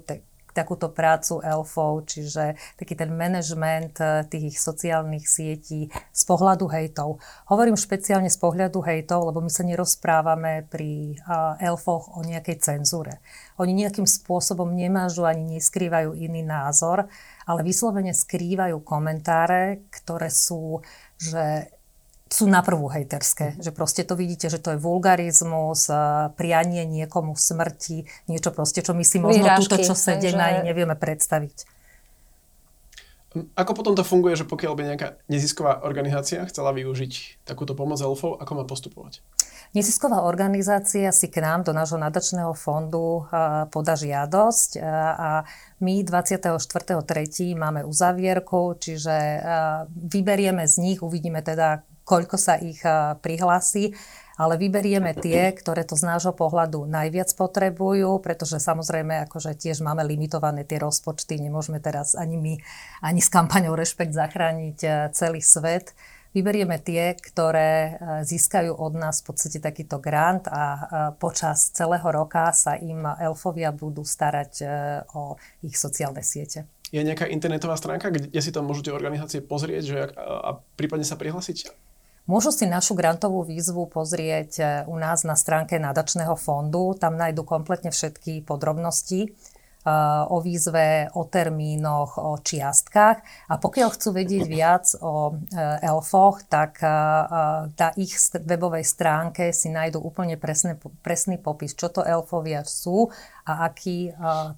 takúto 0.56 0.88
prácu 0.88 1.44
elfov, 1.44 2.08
čiže 2.08 2.56
taký 2.80 2.96
ten 2.96 3.12
manažment 3.12 4.00
eh, 4.00 4.24
tých 4.24 4.56
sociálnych 4.56 5.28
sietí 5.28 5.92
z 5.92 6.22
pohľadu 6.24 6.72
hejtov. 6.72 7.20
Hovorím 7.52 7.76
špeciálne 7.76 8.32
z 8.32 8.40
pohľadu 8.40 8.80
hejtov, 8.80 9.28
lebo 9.28 9.44
my 9.44 9.52
sa 9.52 9.68
nerozprávame 9.68 10.64
pri 10.72 11.20
eh, 11.20 11.68
elfoch 11.68 12.16
o 12.16 12.24
nejakej 12.24 12.64
cenzúre. 12.64 13.20
Oni 13.60 13.76
nejakým 13.76 14.08
spôsobom 14.08 14.72
nemážu 14.72 15.28
ani 15.28 15.60
neskrývajú 15.60 16.16
iný 16.16 16.48
názor, 16.48 17.12
ale 17.44 17.60
vyslovene 17.62 18.16
skrývajú 18.16 18.80
komentáre, 18.82 19.84
ktoré 19.92 20.32
sú, 20.32 20.80
že 21.20 21.75
sú 22.36 22.52
na 22.52 22.60
prvú 22.60 22.92
hejterské. 22.92 23.56
Že 23.64 23.72
proste 23.72 24.04
to 24.04 24.20
vidíte, 24.20 24.52
že 24.52 24.60
to 24.60 24.76
je 24.76 24.80
vulgarizmus, 24.84 25.88
prianie 26.36 26.84
niekomu 26.84 27.40
smrti, 27.40 28.04
niečo 28.28 28.52
proste, 28.52 28.84
čo 28.84 28.92
my 28.92 29.08
si 29.08 29.24
možno 29.24 29.48
Výražky, 29.48 29.72
túto, 29.72 29.80
čo 29.80 29.96
sa 29.96 30.20
deň 30.20 30.36
že... 30.36 30.68
nevieme 30.68 31.00
predstaviť. 31.00 31.72
Ako 33.36 33.76
potom 33.76 34.00
to 34.00 34.08
funguje, 34.08 34.40
že 34.40 34.48
pokiaľ 34.48 34.74
by 34.80 34.84
nejaká 34.96 35.20
nezisková 35.28 35.84
organizácia 35.84 36.40
chcela 36.48 36.72
využiť 36.72 37.44
takúto 37.44 37.76
pomoc 37.76 38.00
elfov, 38.00 38.40
ako 38.40 38.52
má 38.56 38.64
postupovať? 38.64 39.20
Nezisková 39.76 40.24
organizácia 40.24 41.12
si 41.12 41.28
k 41.28 41.44
nám 41.44 41.68
do 41.68 41.76
nášho 41.76 42.00
nadačného 42.00 42.56
fondu 42.56 43.28
podá 43.76 44.00
žiadosť 44.00 44.80
a 45.20 45.44
my 45.84 45.96
24.3. 46.08 47.60
máme 47.60 47.84
uzavierku, 47.84 48.80
čiže 48.80 49.44
vyberieme 49.92 50.64
z 50.64 50.76
nich, 50.80 51.04
uvidíme 51.04 51.44
teda, 51.44 51.84
koľko 52.06 52.38
sa 52.38 52.62
ich 52.62 52.80
prihlási, 53.20 53.98
ale 54.36 54.60
vyberieme 54.60 55.16
tie, 55.16 55.56
ktoré 55.56 55.88
to 55.88 55.96
z 55.96 56.06
nášho 56.06 56.36
pohľadu 56.36 56.84
najviac 56.86 57.32
potrebujú, 57.40 58.20
pretože 58.20 58.60
samozrejme 58.60 59.26
akože 59.26 59.56
tiež 59.56 59.80
máme 59.80 60.04
limitované 60.04 60.68
tie 60.68 60.76
rozpočty, 60.78 61.40
nemôžeme 61.40 61.80
teraz 61.80 62.20
ani 62.20 62.36
my, 62.36 62.54
ani 63.00 63.24
s 63.24 63.32
kampaňou 63.32 63.80
Rešpekt 63.80 64.12
zachrániť 64.12 65.10
celý 65.16 65.40
svet. 65.40 65.96
Vyberieme 66.36 66.84
tie, 66.84 67.16
ktoré 67.16 67.96
získajú 68.28 68.76
od 68.76 69.00
nás 69.00 69.24
v 69.24 69.32
podstate 69.32 69.64
takýto 69.64 70.04
grant 70.04 70.52
a 70.52 70.84
počas 71.16 71.72
celého 71.72 72.04
roka 72.12 72.52
sa 72.52 72.76
im 72.76 73.08
elfovia 73.08 73.72
budú 73.72 74.04
starať 74.04 74.68
o 75.16 75.40
ich 75.64 75.80
sociálne 75.80 76.20
siete. 76.20 76.68
Je 76.92 77.00
nejaká 77.00 77.32
internetová 77.32 77.80
stránka, 77.80 78.12
kde 78.12 78.36
si 78.44 78.52
tam 78.52 78.68
môžete 78.68 78.92
organizácie 78.92 79.40
pozrieť 79.40 79.84
že, 79.88 80.00
a 80.20 80.60
prípadne 80.76 81.08
sa 81.08 81.16
prihlásiť? 81.16 81.85
Môžu 82.26 82.50
si 82.50 82.66
našu 82.66 82.98
grantovú 82.98 83.46
výzvu 83.46 83.86
pozrieť 83.86 84.52
e, 84.58 84.64
u 84.90 84.98
nás 84.98 85.22
na 85.22 85.38
stránke 85.38 85.78
nadačného 85.78 86.34
fondu. 86.34 86.98
Tam 86.98 87.14
nájdu 87.22 87.46
kompletne 87.46 87.94
všetky 87.94 88.42
podrobnosti 88.42 89.22
e, 89.22 89.30
o 90.26 90.42
výzve, 90.42 91.14
o 91.14 91.30
termínoch, 91.30 92.18
o 92.18 92.42
čiastkách. 92.42 93.18
A 93.46 93.54
pokiaľ 93.62 93.90
chcú 93.94 94.10
vedieť 94.18 94.44
viac 94.50 94.90
o 95.06 95.38
e, 95.38 95.54
elfoch, 95.86 96.42
tak 96.50 96.82
na 97.78 97.90
ich 97.94 98.18
webovej 98.34 98.90
stránke 98.90 99.54
si 99.54 99.70
nájdu 99.70 100.02
úplne 100.02 100.34
presný, 100.42 100.82
presný 101.06 101.38
popis, 101.38 101.78
čo 101.78 101.94
to 101.94 102.02
elfovia 102.02 102.66
sú 102.66 103.06
a 103.46 103.70
aký 103.70 104.10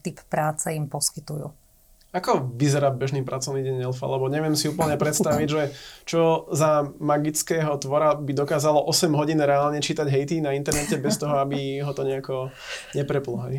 typ 0.07 0.23
práce 0.31 0.71
im 0.71 0.87
poskytujú. 0.87 1.66
Ako 2.15 2.55
vyzerá 2.55 2.87
bežný 2.87 3.21
pracovný 3.27 3.67
deň 3.67 3.91
elfa? 3.91 4.07
Lebo 4.07 4.31
neviem 4.31 4.55
si 4.55 4.71
úplne 4.71 4.95
predstaviť, 4.95 5.47
že 5.51 5.63
čo 6.07 6.47
za 6.55 6.87
magického 7.03 7.75
tvora 7.75 8.15
by 8.15 8.31
dokázalo 8.31 8.79
8 8.87 9.11
hodín 9.11 9.43
reálne 9.43 9.83
čítať 9.83 10.07
hejty 10.07 10.39
na 10.39 10.55
internete 10.55 10.95
bez 10.95 11.19
toho, 11.19 11.35
aby 11.43 11.83
ho 11.83 11.91
to 11.91 12.07
nejako 12.07 12.55
nepreplo. 12.95 13.51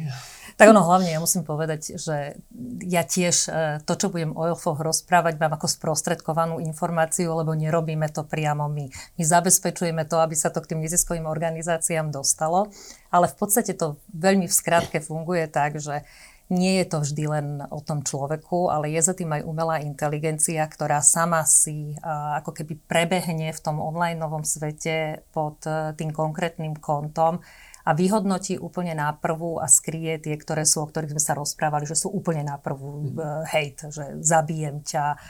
Tak 0.59 0.75
ono 0.75 0.83
hlavne, 0.83 1.15
ja 1.15 1.23
musím 1.23 1.47
povedať, 1.47 1.95
že 2.03 2.35
ja 2.83 3.07
tiež 3.07 3.37
e, 3.47 3.51
to, 3.87 3.95
čo 3.95 4.11
budem 4.11 4.35
o 4.35 4.43
elfoch 4.43 4.83
rozprávať, 4.83 5.39
mám 5.39 5.55
ako 5.55 5.71
sprostredkovanú 5.71 6.59
informáciu, 6.59 7.31
lebo 7.31 7.55
nerobíme 7.55 8.11
to 8.11 8.27
priamo 8.27 8.67
my. 8.67 8.91
My 8.91 9.23
zabezpečujeme 9.23 10.03
to, 10.11 10.19
aby 10.19 10.35
sa 10.35 10.51
to 10.51 10.59
k 10.59 10.75
tým 10.75 10.83
neziskovým 10.83 11.31
organizáciám 11.31 12.11
dostalo, 12.11 12.75
ale 13.15 13.31
v 13.31 13.37
podstate 13.39 13.79
to 13.79 14.03
veľmi 14.11 14.51
v 14.51 14.59
skratke 14.59 14.99
funguje 14.99 15.47
tak, 15.47 15.79
že 15.79 16.03
nie 16.49 16.81
je 16.81 16.87
to 16.89 17.05
vždy 17.05 17.25
len 17.29 17.47
o 17.69 17.81
tom 17.85 18.01
človeku, 18.01 18.73
ale 18.73 18.89
je 18.89 19.05
za 19.05 19.13
tým 19.13 19.29
aj 19.37 19.45
umelá 19.45 19.85
inteligencia, 19.85 20.65
ktorá 20.65 21.05
sama 21.05 21.45
si 21.45 21.93
ako 22.05 22.57
keby 22.57 22.89
prebehne 22.89 23.53
v 23.53 23.61
tom 23.61 23.85
online 23.85 24.17
novom 24.17 24.41
svete 24.49 25.29
pod 25.29 25.61
uh, 25.69 25.93
tým 25.93 26.09
konkrétnym 26.09 26.73
kontom 26.81 27.45
a 27.85 27.91
vyhodnotí 27.93 28.57
úplne 28.57 28.97
na 28.97 29.13
prvú 29.13 29.61
a 29.61 29.69
skrie 29.69 30.17
tie, 30.21 30.37
ktoré 30.41 30.65
sú, 30.65 30.85
o 30.85 30.89
ktorých 30.89 31.13
sme 31.17 31.23
sa 31.23 31.37
rozprávali, 31.37 31.85
že 31.85 32.01
sú 32.01 32.09
úplne 32.13 32.49
na 32.49 32.57
prvú 32.57 33.13
uh, 33.13 33.45
hate, 33.45 33.93
že 33.93 34.17
zabijem 34.25 34.81
ťa, 34.81 35.21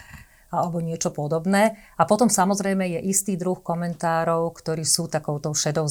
alebo 0.49 0.81
niečo 0.81 1.13
podobné. 1.13 1.77
A 2.01 2.09
potom 2.09 2.33
samozrejme 2.33 2.89
je 2.89 3.01
istý 3.05 3.37
druh 3.37 3.61
komentárov, 3.61 4.49
ktorí 4.57 4.81
sú 4.81 5.05
takouto 5.05 5.53
šedou 5.53 5.85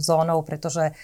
zónou, 0.00 0.40
pretože 0.48 0.96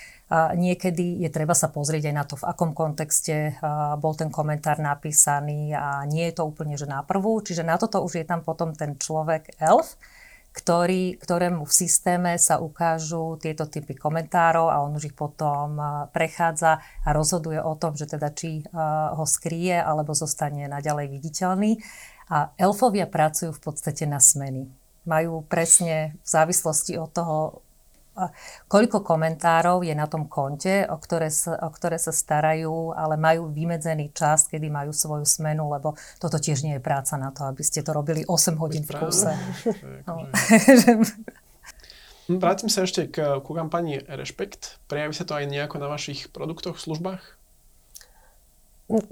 niekedy 0.56 1.20
je 1.20 1.28
treba 1.28 1.52
sa 1.52 1.68
pozrieť 1.68 2.08
aj 2.08 2.14
na 2.16 2.24
to, 2.24 2.40
v 2.40 2.48
akom 2.48 2.72
kontexte 2.72 3.60
bol 4.00 4.16
ten 4.16 4.32
komentár 4.32 4.80
napísaný 4.80 5.76
a 5.76 6.08
nie 6.08 6.32
je 6.32 6.40
to 6.40 6.48
úplne, 6.48 6.80
že 6.80 6.88
na 6.88 7.04
prvú. 7.04 7.44
Čiže 7.44 7.60
na 7.60 7.76
toto 7.76 8.00
už 8.00 8.24
je 8.24 8.26
tam 8.26 8.40
potom 8.40 8.72
ten 8.72 8.96
človek 8.96 9.60
elf, 9.60 10.00
ktorý, 10.54 11.18
ktorému 11.18 11.66
v 11.66 11.74
systéme 11.74 12.38
sa 12.38 12.62
ukážu 12.62 13.34
tieto 13.42 13.66
typy 13.66 13.98
komentárov 13.98 14.70
a 14.70 14.86
on 14.86 14.94
už 14.94 15.10
ich 15.10 15.16
potom 15.18 15.76
prechádza 16.14 16.78
a 17.02 17.08
rozhoduje 17.10 17.58
o 17.58 17.74
tom, 17.74 17.98
že 17.98 18.06
teda 18.06 18.30
či 18.30 18.62
ho 19.18 19.26
skrie 19.26 19.74
alebo 19.74 20.14
zostane 20.14 20.70
naďalej 20.70 21.10
viditeľný. 21.10 21.82
A 22.32 22.52
elfovia 22.56 23.04
pracujú 23.04 23.52
v 23.52 23.60
podstate 23.60 24.08
na 24.08 24.20
smeny. 24.22 24.68
Majú 25.04 25.44
presne 25.44 26.16
v 26.24 26.28
závislosti 26.28 26.96
od 26.96 27.10
toho, 27.12 27.36
koľko 28.70 29.02
komentárov 29.02 29.82
je 29.82 29.94
na 29.94 30.06
tom 30.06 30.30
konte, 30.30 30.86
o 30.86 30.96
ktoré, 30.96 31.28
sa, 31.34 31.58
o 31.66 31.70
ktoré 31.70 31.98
sa 31.98 32.14
starajú, 32.14 32.94
ale 32.94 33.18
majú 33.18 33.50
vymedzený 33.50 34.14
čas, 34.14 34.46
kedy 34.46 34.70
majú 34.70 34.94
svoju 34.94 35.26
smenu, 35.26 35.66
lebo 35.66 35.98
toto 36.22 36.38
tiež 36.38 36.62
nie 36.62 36.78
je 36.78 36.82
práca 36.82 37.18
na 37.18 37.34
to, 37.34 37.44
aby 37.50 37.62
ste 37.66 37.82
to 37.82 37.90
robili 37.90 38.22
8 38.22 38.54
hodín 38.56 38.86
v 38.86 38.90
kuse. 38.94 39.34
No. 40.06 40.30
Vrátim 42.40 42.72
sa 42.72 42.88
ešte 42.88 43.04
k, 43.12 43.44
ku 43.44 43.52
kampani 43.52 44.00
Rešpekt. 44.00 44.80
Prejaví 44.88 45.12
sa 45.12 45.28
to 45.28 45.36
aj 45.36 45.44
nejako 45.44 45.76
na 45.76 45.92
vašich 45.92 46.32
produktoch, 46.32 46.80
službách? 46.80 47.20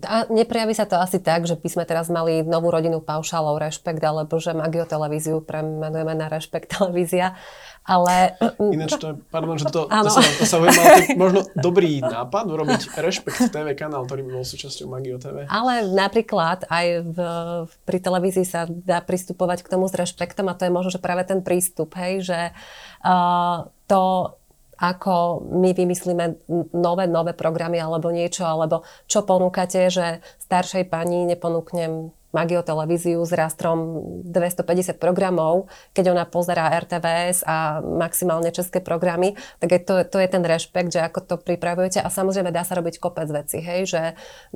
A 0.05 0.29
neprejaví 0.29 0.77
sa 0.77 0.85
to 0.85 1.01
asi 1.01 1.17
tak, 1.17 1.49
že 1.49 1.57
by 1.57 1.65
sme 1.65 1.85
teraz 1.89 2.13
mali 2.13 2.45
novú 2.45 2.69
rodinu 2.69 3.01
paušálov 3.01 3.57
Rešpekt, 3.57 4.05
alebo 4.05 4.37
že 4.37 4.53
Magio 4.53 4.85
televíziu 4.85 5.41
premenujeme 5.41 6.13
na 6.13 6.29
Rešpekt 6.29 6.73
televízia. 6.77 7.41
Ale... 7.83 8.37
Ináč 8.61 9.01
to, 9.01 9.17
pardon, 9.33 9.57
že 9.57 9.73
to, 9.73 9.89
to, 9.89 10.11
sa, 10.17 10.21
to 10.21 10.45
sa 10.45 10.57
ujem, 10.61 10.77
ale 10.77 10.97
možno 11.17 11.41
dobrý 11.57 12.05
nápad 12.05 12.45
urobiť 12.53 12.81
Rešpekt 13.01 13.49
TV 13.49 13.73
kanál, 13.73 14.05
ktorý 14.05 14.29
by 14.29 14.31
bol 14.37 14.45
súčasťou 14.45 14.93
Magio 14.93 15.17
TV. 15.17 15.49
Ale 15.49 15.89
napríklad 15.89 16.69
aj 16.69 16.87
v, 17.09 17.19
pri 17.89 17.99
televízii 17.99 18.45
sa 18.45 18.69
dá 18.69 19.01
pristupovať 19.01 19.65
k 19.65 19.73
tomu 19.73 19.89
s 19.89 19.97
rešpektom 19.97 20.53
a 20.53 20.55
to 20.55 20.69
je 20.69 20.75
možno, 20.75 20.93
že 20.93 21.01
práve 21.01 21.25
ten 21.25 21.41
prístup, 21.41 21.97
hej, 21.97 22.21
že 22.29 22.41
uh, 23.09 23.73
to 23.89 24.37
ako 24.83 25.47
my 25.63 25.71
vymyslíme 25.71 26.43
nové, 26.75 27.07
nové 27.07 27.33
programy 27.39 27.79
alebo 27.79 28.11
niečo, 28.11 28.43
alebo 28.43 28.83
čo 29.07 29.23
ponúkate, 29.23 29.87
že 29.87 30.19
staršej 30.43 30.91
pani 30.91 31.23
neponúknem 31.31 32.11
Magio 32.33 32.65
televíziu 32.65 33.21
s 33.29 33.33
rastrom 33.37 34.01
250 34.25 34.97
programov, 34.97 35.69
keď 35.93 36.17
ona 36.17 36.25
pozerá 36.25 36.73
RTVS 36.81 37.45
a 37.45 37.85
maximálne 37.85 38.49
české 38.49 38.81
programy, 38.81 39.37
tak 39.61 39.77
je 39.77 39.81
to, 39.85 39.95
to 40.09 40.17
je 40.17 40.29
ten 40.33 40.41
rešpekt, 40.41 40.97
že 40.97 41.05
ako 41.05 41.21
to 41.29 41.37
pripravujete. 41.37 42.01
A 42.01 42.09
samozrejme 42.09 42.49
dá 42.49 42.65
sa 42.65 42.81
robiť 42.81 42.97
kopec 43.05 43.29
veci, 43.29 43.61
hej, 43.61 43.85
že 43.85 44.03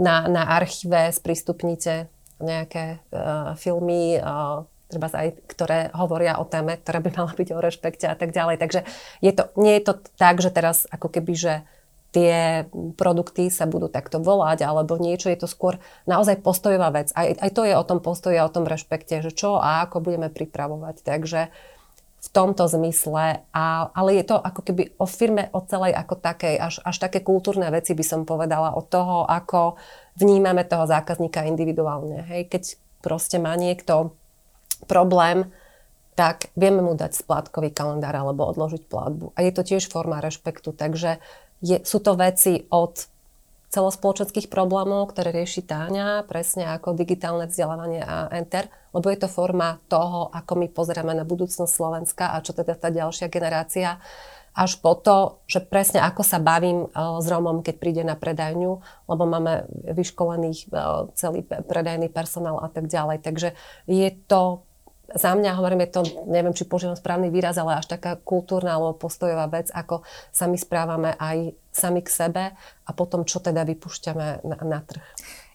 na, 0.00 0.24
na 0.24 0.56
archíve 0.56 1.12
sprístupníte 1.12 2.08
nejaké 2.40 3.04
uh, 3.12 3.52
filmy, 3.60 4.24
uh, 4.24 4.64
treba 4.86 5.10
aj, 5.10 5.28
ktoré 5.50 5.90
hovoria 5.94 6.38
o 6.38 6.46
téme, 6.46 6.78
ktorá 6.78 7.02
by 7.02 7.10
mala 7.14 7.32
byť 7.34 7.48
o 7.54 7.58
rešpekte 7.58 8.06
a 8.06 8.14
tak 8.14 8.30
ďalej. 8.30 8.56
Takže 8.62 8.80
je 9.22 9.32
to, 9.34 9.50
nie 9.58 9.74
je 9.78 9.82
to 9.90 9.94
tak, 10.14 10.38
že 10.38 10.54
teraz 10.54 10.86
ako 10.90 11.10
keby, 11.10 11.34
že 11.34 11.54
tie 12.14 12.64
produkty 12.96 13.52
sa 13.52 13.68
budú 13.68 13.92
takto 13.92 14.22
volať 14.22 14.64
alebo 14.64 14.96
niečo, 14.96 15.28
je 15.28 15.36
to 15.36 15.50
skôr 15.50 15.76
naozaj 16.08 16.40
postojová 16.40 16.88
vec. 16.88 17.12
Aj, 17.12 17.28
aj 17.28 17.50
to 17.52 17.68
je 17.68 17.76
o 17.76 17.84
tom 17.84 18.00
postoji 18.00 18.40
a 18.40 18.48
o 18.48 18.54
tom 18.54 18.64
rešpekte, 18.64 19.20
že 19.20 19.36
čo 19.36 19.60
a 19.60 19.84
ako 19.84 20.00
budeme 20.00 20.32
pripravovať. 20.32 21.04
Takže 21.04 21.52
v 22.16 22.28
tomto 22.32 22.66
zmysle, 22.66 23.44
a, 23.52 23.64
ale 23.92 24.10
je 24.18 24.24
to 24.26 24.40
ako 24.40 24.60
keby 24.64 24.96
o 24.98 25.06
firme, 25.06 25.52
o 25.52 25.60
celej 25.62 25.92
ako 25.94 26.14
takej, 26.16 26.56
až, 26.58 26.74
až 26.82 26.96
také 26.98 27.20
kultúrne 27.20 27.68
veci 27.70 27.92
by 27.92 28.02
som 28.02 28.20
povedala, 28.24 28.74
od 28.74 28.88
toho, 28.88 29.28
ako 29.28 29.76
vnímame 30.16 30.64
toho 30.64 30.88
zákazníka 30.88 31.44
individuálne. 31.44 32.24
Hej, 32.26 32.48
keď 32.50 32.62
proste 33.04 33.36
má 33.38 33.54
niekto 33.54 34.16
problém, 34.88 35.50
tak 36.16 36.48
vieme 36.56 36.80
mu 36.80 36.96
dať 36.96 37.12
splátkový 37.12 37.70
kalendár 37.70 38.16
alebo 38.16 38.48
odložiť 38.48 38.88
platbu. 38.88 39.36
A 39.36 39.44
je 39.44 39.52
to 39.52 39.62
tiež 39.62 39.84
forma 39.92 40.24
rešpektu, 40.24 40.72
takže 40.72 41.20
je, 41.60 41.84
sú 41.84 42.00
to 42.00 42.16
veci 42.16 42.64
od 42.72 43.04
celospoločenských 43.68 44.48
problémov, 44.48 45.12
ktoré 45.12 45.34
rieši 45.34 45.66
Táňa, 45.66 46.24
presne 46.24 46.72
ako 46.72 46.96
digitálne 46.96 47.50
vzdelávanie 47.50 48.00
a 48.00 48.32
enter, 48.32 48.72
lebo 48.96 49.12
je 49.12 49.18
to 49.20 49.28
forma 49.28 49.82
toho, 49.92 50.32
ako 50.32 50.64
my 50.64 50.66
pozeráme 50.72 51.12
na 51.12 51.28
budúcnosť 51.28 51.68
Slovenska 51.68 52.32
a 52.32 52.40
čo 52.40 52.56
teda 52.56 52.78
tá 52.78 52.88
ďalšia 52.88 53.28
generácia, 53.28 54.00
až 54.56 54.80
po 54.80 54.96
to, 54.96 55.44
že 55.44 55.60
presne 55.60 56.00
ako 56.00 56.24
sa 56.24 56.40
bavím 56.40 56.88
uh, 56.88 57.20
s 57.20 57.28
Romom, 57.28 57.60
keď 57.60 57.74
príde 57.76 58.02
na 58.08 58.16
predajňu, 58.16 58.72
lebo 59.04 59.22
máme 59.28 59.68
vyškolených 59.84 60.72
uh, 60.72 61.12
celý 61.12 61.44
predajný 61.44 62.08
personál 62.08 62.64
a 62.64 62.72
tak 62.72 62.88
ďalej. 62.88 63.20
Takže 63.20 63.52
je 63.84 64.08
to 64.24 64.64
za 65.14 65.38
mňa, 65.38 65.54
hovorím, 65.54 65.86
je 65.86 65.90
to, 65.94 66.02
neviem, 66.26 66.50
či 66.50 66.66
používam 66.66 66.98
správny 66.98 67.30
výraz, 67.30 67.54
ale 67.62 67.78
až 67.78 67.86
taká 67.86 68.18
kultúrna 68.18 68.74
alebo 68.74 68.98
postojová 68.98 69.46
vec, 69.46 69.70
ako 69.70 70.02
sa 70.34 70.50
my 70.50 70.58
správame 70.58 71.14
aj 71.14 71.54
sami 71.70 72.02
k 72.02 72.10
sebe 72.10 72.44
a 72.58 72.90
potom, 72.90 73.22
čo 73.22 73.38
teda 73.38 73.62
vypúšťame 73.62 74.42
na, 74.42 74.56
na 74.66 74.80
trh. 74.82 75.06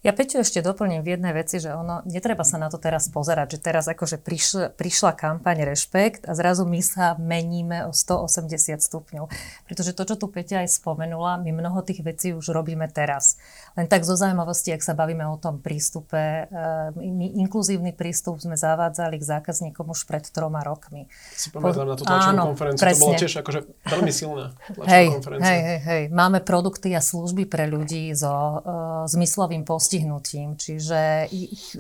Ja 0.02 0.18
Peťo 0.18 0.42
ešte 0.42 0.66
doplním 0.66 1.06
v 1.06 1.14
jednej 1.14 1.30
veci, 1.30 1.62
že 1.62 1.78
ono, 1.78 2.02
netreba 2.10 2.42
sa 2.42 2.58
na 2.58 2.74
to 2.74 2.82
teraz 2.82 3.06
pozerať, 3.14 3.54
že 3.54 3.60
teraz 3.62 3.86
akože 3.86 4.18
prišla, 4.18 4.74
prišla 4.74 5.14
kampaň 5.14 5.62
Rešpekt 5.62 6.26
a 6.26 6.34
zrazu 6.34 6.66
my 6.66 6.82
sa 6.82 7.14
meníme 7.22 7.86
o 7.86 7.94
180 7.94 8.82
stupňov. 8.82 9.30
Pretože 9.70 9.94
to, 9.94 10.02
čo 10.10 10.18
tu 10.18 10.26
Peťa 10.26 10.66
aj 10.66 10.74
spomenula, 10.74 11.38
my 11.46 11.54
mnoho 11.54 11.86
tých 11.86 12.02
vecí 12.02 12.34
už 12.34 12.50
robíme 12.50 12.90
teraz. 12.90 13.38
Len 13.78 13.86
tak 13.86 14.02
zo 14.02 14.18
zaujímavosti, 14.18 14.74
ak 14.74 14.82
sa 14.82 14.98
bavíme 14.98 15.22
o 15.30 15.38
tom 15.38 15.62
prístupe, 15.62 16.50
eh, 16.50 16.90
my 16.98 17.38
inkluzívny 17.46 17.94
prístup 17.94 18.42
sme 18.42 18.58
zavádzali 18.58 19.22
k 19.22 19.24
zákazníkom 19.38 19.86
už 19.86 20.10
pred 20.10 20.26
troma 20.34 20.66
rokmi. 20.66 21.06
Si 21.38 21.54
pamätám 21.54 21.86
na 21.86 21.94
tú 21.94 22.10
tlačovú 22.10 22.58
konferenciu, 22.58 22.90
presne. 22.90 22.98
to 22.98 23.06
bolo 23.06 23.22
tiež 23.22 23.34
akože 23.46 23.60
veľmi 23.86 24.10
silná 24.10 24.58
hej, 24.90 25.14
konferencia. 25.14 25.46
Hej, 25.46 25.62
hej, 25.62 25.80
hej. 25.86 26.04
Máme 26.10 26.42
produkty 26.42 26.90
a 26.98 27.06
služby 27.06 27.46
pre 27.46 27.70
ľudí 27.70 28.10
so 28.18 28.34
uh, 28.34 29.06
zmyslovým 29.06 29.62
postihnutím 29.62 29.91
postihnutím. 29.92 30.56
Čiže 30.56 31.28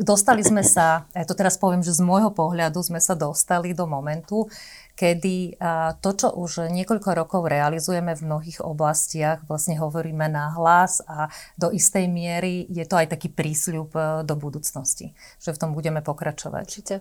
dostali 0.03 0.43
sme 0.43 0.67
sa, 0.67 1.07
ja 1.15 1.23
to 1.23 1.31
teraz 1.31 1.55
poviem, 1.55 1.79
že 1.79 1.95
z 1.95 2.03
môjho 2.03 2.35
pohľadu 2.35 2.83
sme 2.83 2.99
sa 2.99 3.15
dostali 3.15 3.71
do 3.71 3.87
momentu, 3.87 4.51
kedy 4.99 5.55
to, 6.03 6.09
čo 6.11 6.27
už 6.35 6.67
niekoľko 6.67 7.09
rokov 7.15 7.47
realizujeme 7.47 8.11
v 8.11 8.27
mnohých 8.27 8.59
oblastiach, 8.59 9.47
vlastne 9.47 9.79
hovoríme 9.79 10.27
na 10.27 10.51
hlas 10.59 10.99
a 11.07 11.31
do 11.55 11.71
istej 11.71 12.11
miery 12.11 12.67
je 12.67 12.83
to 12.83 12.99
aj 12.99 13.15
taký 13.15 13.31
prísľub 13.31 13.95
e, 13.95 13.99
do 14.27 14.35
budúcnosti, 14.35 15.15
že 15.39 15.55
v 15.55 15.57
tom 15.57 15.71
budeme 15.71 16.03
pokračovať. 16.03 16.65
Určite. 16.67 16.95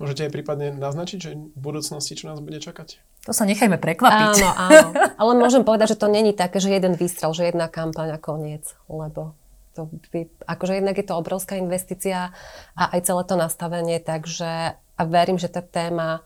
Môžete 0.00 0.26
aj 0.26 0.32
prípadne 0.32 0.72
naznačiť, 0.74 1.18
že 1.20 1.30
v 1.36 1.60
budúcnosti 1.60 2.16
čo 2.16 2.32
nás 2.32 2.40
bude 2.40 2.58
čakať? 2.58 2.98
To 3.28 3.36
sa 3.36 3.46
nechajme 3.46 3.78
prekvapiť. 3.78 4.34
Áno, 4.40 4.48
áno. 4.56 4.88
Ale 5.20 5.32
môžem 5.38 5.62
povedať, 5.62 5.94
že 5.94 6.00
to 6.00 6.10
není 6.10 6.34
také, 6.34 6.58
že 6.58 6.72
jeden 6.72 6.98
výstrel, 6.98 7.30
že 7.36 7.52
jedna 7.52 7.70
kampaň 7.70 8.16
a 8.16 8.18
koniec, 8.18 8.74
lebo 8.90 9.38
to 9.74 9.90
by, 10.14 10.30
akože 10.46 10.78
jednak 10.78 10.96
je 10.96 11.06
to 11.06 11.18
obrovská 11.18 11.58
investícia 11.58 12.30
a 12.78 12.82
aj 12.94 13.00
celé 13.10 13.22
to 13.26 13.34
nastavenie, 13.34 13.98
takže 13.98 14.78
a 14.78 15.02
verím, 15.02 15.36
že 15.42 15.50
tá 15.50 15.58
téma 15.60 16.22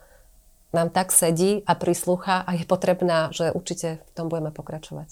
nám 0.76 0.92
tak 0.92 1.08
sedí 1.16 1.64
a 1.64 1.72
prislúcha 1.72 2.44
a 2.44 2.52
je 2.52 2.68
potrebná, 2.68 3.32
že 3.32 3.48
určite 3.48 4.04
v 4.04 4.11
tom 4.12 4.28
budeme 4.28 4.52
pokračovať. 4.52 5.08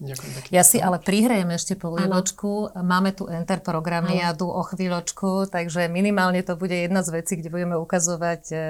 Ďakujem 0.00 0.32
pekne. 0.32 0.50
Ja 0.56 0.64
si 0.64 0.80
ale 0.80 0.96
prihrejem 0.96 1.52
ešte 1.52 1.76
polievočku. 1.76 2.72
Máme 2.72 3.12
tu 3.12 3.28
Enter 3.28 3.60
programiadu 3.60 4.48
o 4.48 4.64
chvíľočku, 4.64 5.52
takže 5.52 5.92
minimálne 5.92 6.40
to 6.40 6.56
bude 6.56 6.72
jedna 6.72 7.04
z 7.04 7.20
vecí, 7.20 7.36
kde 7.36 7.52
budeme 7.52 7.76
ukazovať 7.76 8.42
e, 8.48 8.54
e, 8.56 8.60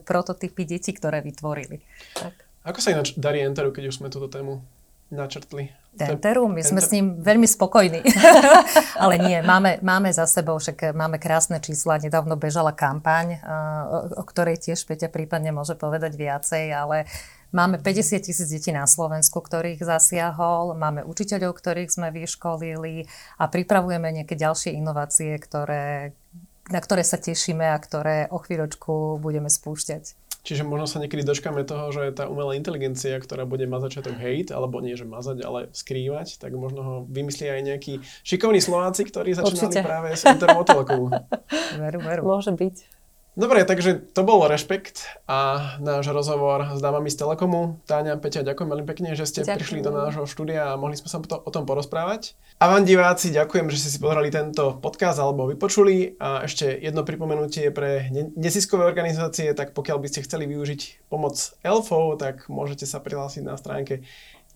prototypy 0.00 0.64
detí, 0.64 0.96
ktoré 0.96 1.20
vytvorili. 1.20 1.84
Tak. 2.16 2.32
Ako 2.64 2.80
sa 2.80 2.96
ináč 2.96 3.12
darí 3.20 3.44
Enteru, 3.44 3.68
keď 3.68 3.92
už 3.92 4.00
sme 4.00 4.08
túto 4.08 4.32
tému 4.32 4.64
načrtli? 5.12 5.76
Tenteru, 5.98 6.46
my 6.46 6.62
sme 6.62 6.78
s 6.78 6.94
ním 6.94 7.18
veľmi 7.18 7.50
spokojní. 7.50 8.00
ale 9.02 9.14
nie, 9.18 9.42
máme, 9.42 9.82
máme 9.82 10.14
za 10.14 10.30
sebou, 10.30 10.62
však 10.62 10.94
máme 10.94 11.18
krásne 11.18 11.58
čísla, 11.58 11.98
nedávno 11.98 12.38
bežala 12.38 12.70
kampaň, 12.70 13.42
o, 13.42 14.22
o 14.22 14.22
ktorej 14.22 14.62
tiež 14.62 14.86
Peťa 14.86 15.10
prípadne 15.10 15.50
môže 15.50 15.74
povedať 15.74 16.14
viacej, 16.14 16.64
ale 16.70 17.10
Máme 17.48 17.80
50 17.80 18.20
tisíc 18.20 18.44
detí 18.52 18.76
na 18.76 18.84
Slovensku, 18.84 19.40
ktorých 19.40 19.80
zasiahol, 19.80 20.76
máme 20.76 21.00
učiteľov, 21.08 21.56
ktorých 21.56 21.88
sme 21.88 22.12
vyškolili 22.12 23.08
a 23.40 23.48
pripravujeme 23.48 24.20
nejaké 24.20 24.36
ďalšie 24.36 24.76
inovácie, 24.76 25.32
ktoré, 25.40 26.12
na 26.68 26.80
ktoré 26.84 27.00
sa 27.00 27.16
tešíme 27.16 27.64
a 27.64 27.80
ktoré 27.80 28.28
o 28.28 28.36
chvíľočku 28.36 29.16
budeme 29.16 29.48
spúšťať. 29.48 30.27
Čiže 30.48 30.64
možno 30.64 30.88
sa 30.88 30.96
niekedy 31.04 31.28
dočkáme 31.28 31.60
toho, 31.68 31.92
že 31.92 32.08
tá 32.16 32.24
umelá 32.24 32.56
inteligencia, 32.56 33.20
ktorá 33.20 33.44
bude 33.44 33.68
mať 33.68 33.92
začiatok 33.92 34.16
hate, 34.16 34.48
alebo 34.56 34.80
nie, 34.80 34.96
že 34.96 35.04
mazať, 35.04 35.44
ale 35.44 35.68
skrývať, 35.76 36.40
tak 36.40 36.56
možno 36.56 36.80
ho 36.80 36.94
vymyslí 37.04 37.52
aj 37.52 37.62
nejakí 37.68 38.00
šikovní 38.24 38.64
Slováci, 38.64 39.04
ktorí 39.04 39.36
začínali 39.36 39.76
Určite. 39.76 39.84
práve 39.84 40.16
s 40.16 40.24
Intermotelkou. 40.24 41.12
veru, 41.84 42.00
veru. 42.00 42.22
Môže 42.24 42.56
byť. 42.56 42.97
Dobre, 43.38 43.62
takže 43.62 44.02
to 44.18 44.26
bol 44.26 44.42
Rešpekt 44.50 45.06
a 45.30 45.70
náš 45.78 46.10
rozhovor 46.10 46.74
s 46.74 46.82
dámami 46.82 47.06
z 47.06 47.22
Telekomu. 47.22 47.78
Táňa, 47.86 48.18
Peťa, 48.18 48.42
ďakujem 48.42 48.66
veľmi 48.66 48.86
pekne, 48.90 49.14
že 49.14 49.30
ste 49.30 49.46
ďakujem. 49.46 49.58
prišli 49.62 49.78
do 49.86 49.94
nášho 49.94 50.26
štúdia 50.26 50.74
a 50.74 50.78
mohli 50.78 50.98
sme 50.98 51.06
sa 51.06 51.22
to, 51.22 51.38
o 51.38 51.50
tom 51.54 51.62
porozprávať. 51.62 52.34
A 52.58 52.66
vám 52.66 52.82
diváci, 52.82 53.30
ďakujem, 53.30 53.70
že 53.70 53.78
ste 53.78 53.94
si 53.94 54.02
pozerali 54.02 54.34
tento 54.34 54.82
podcast 54.82 55.22
alebo 55.22 55.46
vypočuli. 55.46 56.18
A 56.18 56.50
ešte 56.50 56.66
jedno 56.66 57.06
pripomenutie 57.06 57.70
pre 57.70 58.10
nesiskové 58.34 58.90
organizácie, 58.90 59.54
tak 59.54 59.70
pokiaľ 59.70 60.02
by 60.02 60.10
ste 60.10 60.26
chceli 60.26 60.50
využiť 60.50 61.06
pomoc 61.06 61.38
ELFO, 61.62 62.18
tak 62.18 62.50
môžete 62.50 62.90
sa 62.90 62.98
prihlásiť 62.98 63.46
na 63.46 63.54
stránke 63.54 64.02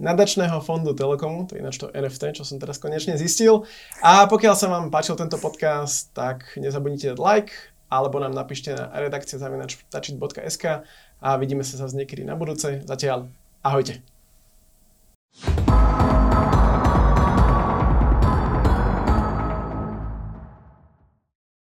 nadačného 0.02 0.58
fondu 0.58 0.98
Telekomu, 0.98 1.46
to 1.46 1.54
je 1.54 1.62
ináč 1.62 1.78
to 1.78 1.86
NFT, 1.92 2.42
čo 2.42 2.42
som 2.42 2.58
teraz 2.58 2.82
konečne 2.82 3.14
zistil. 3.14 3.68
A 4.02 4.26
pokiaľ 4.26 4.54
sa 4.58 4.66
vám 4.66 4.90
páčil 4.90 5.14
tento 5.14 5.38
podcast, 5.38 6.10
tak 6.10 6.58
nezabudnite 6.58 7.14
dať 7.14 7.18
like, 7.22 7.52
alebo 7.92 8.16
nám 8.16 8.32
napíšte 8.32 8.72
na 8.72 8.88
redakcia 8.96 9.36
zavinač.tačit.sk 9.36 10.64
a 11.20 11.28
vidíme 11.36 11.60
sa 11.60 11.76
zase 11.76 11.92
niekedy 12.00 12.24
na 12.24 12.32
budúce. 12.32 12.80
Zatiaľ 12.88 13.28
ahojte. 13.60 14.00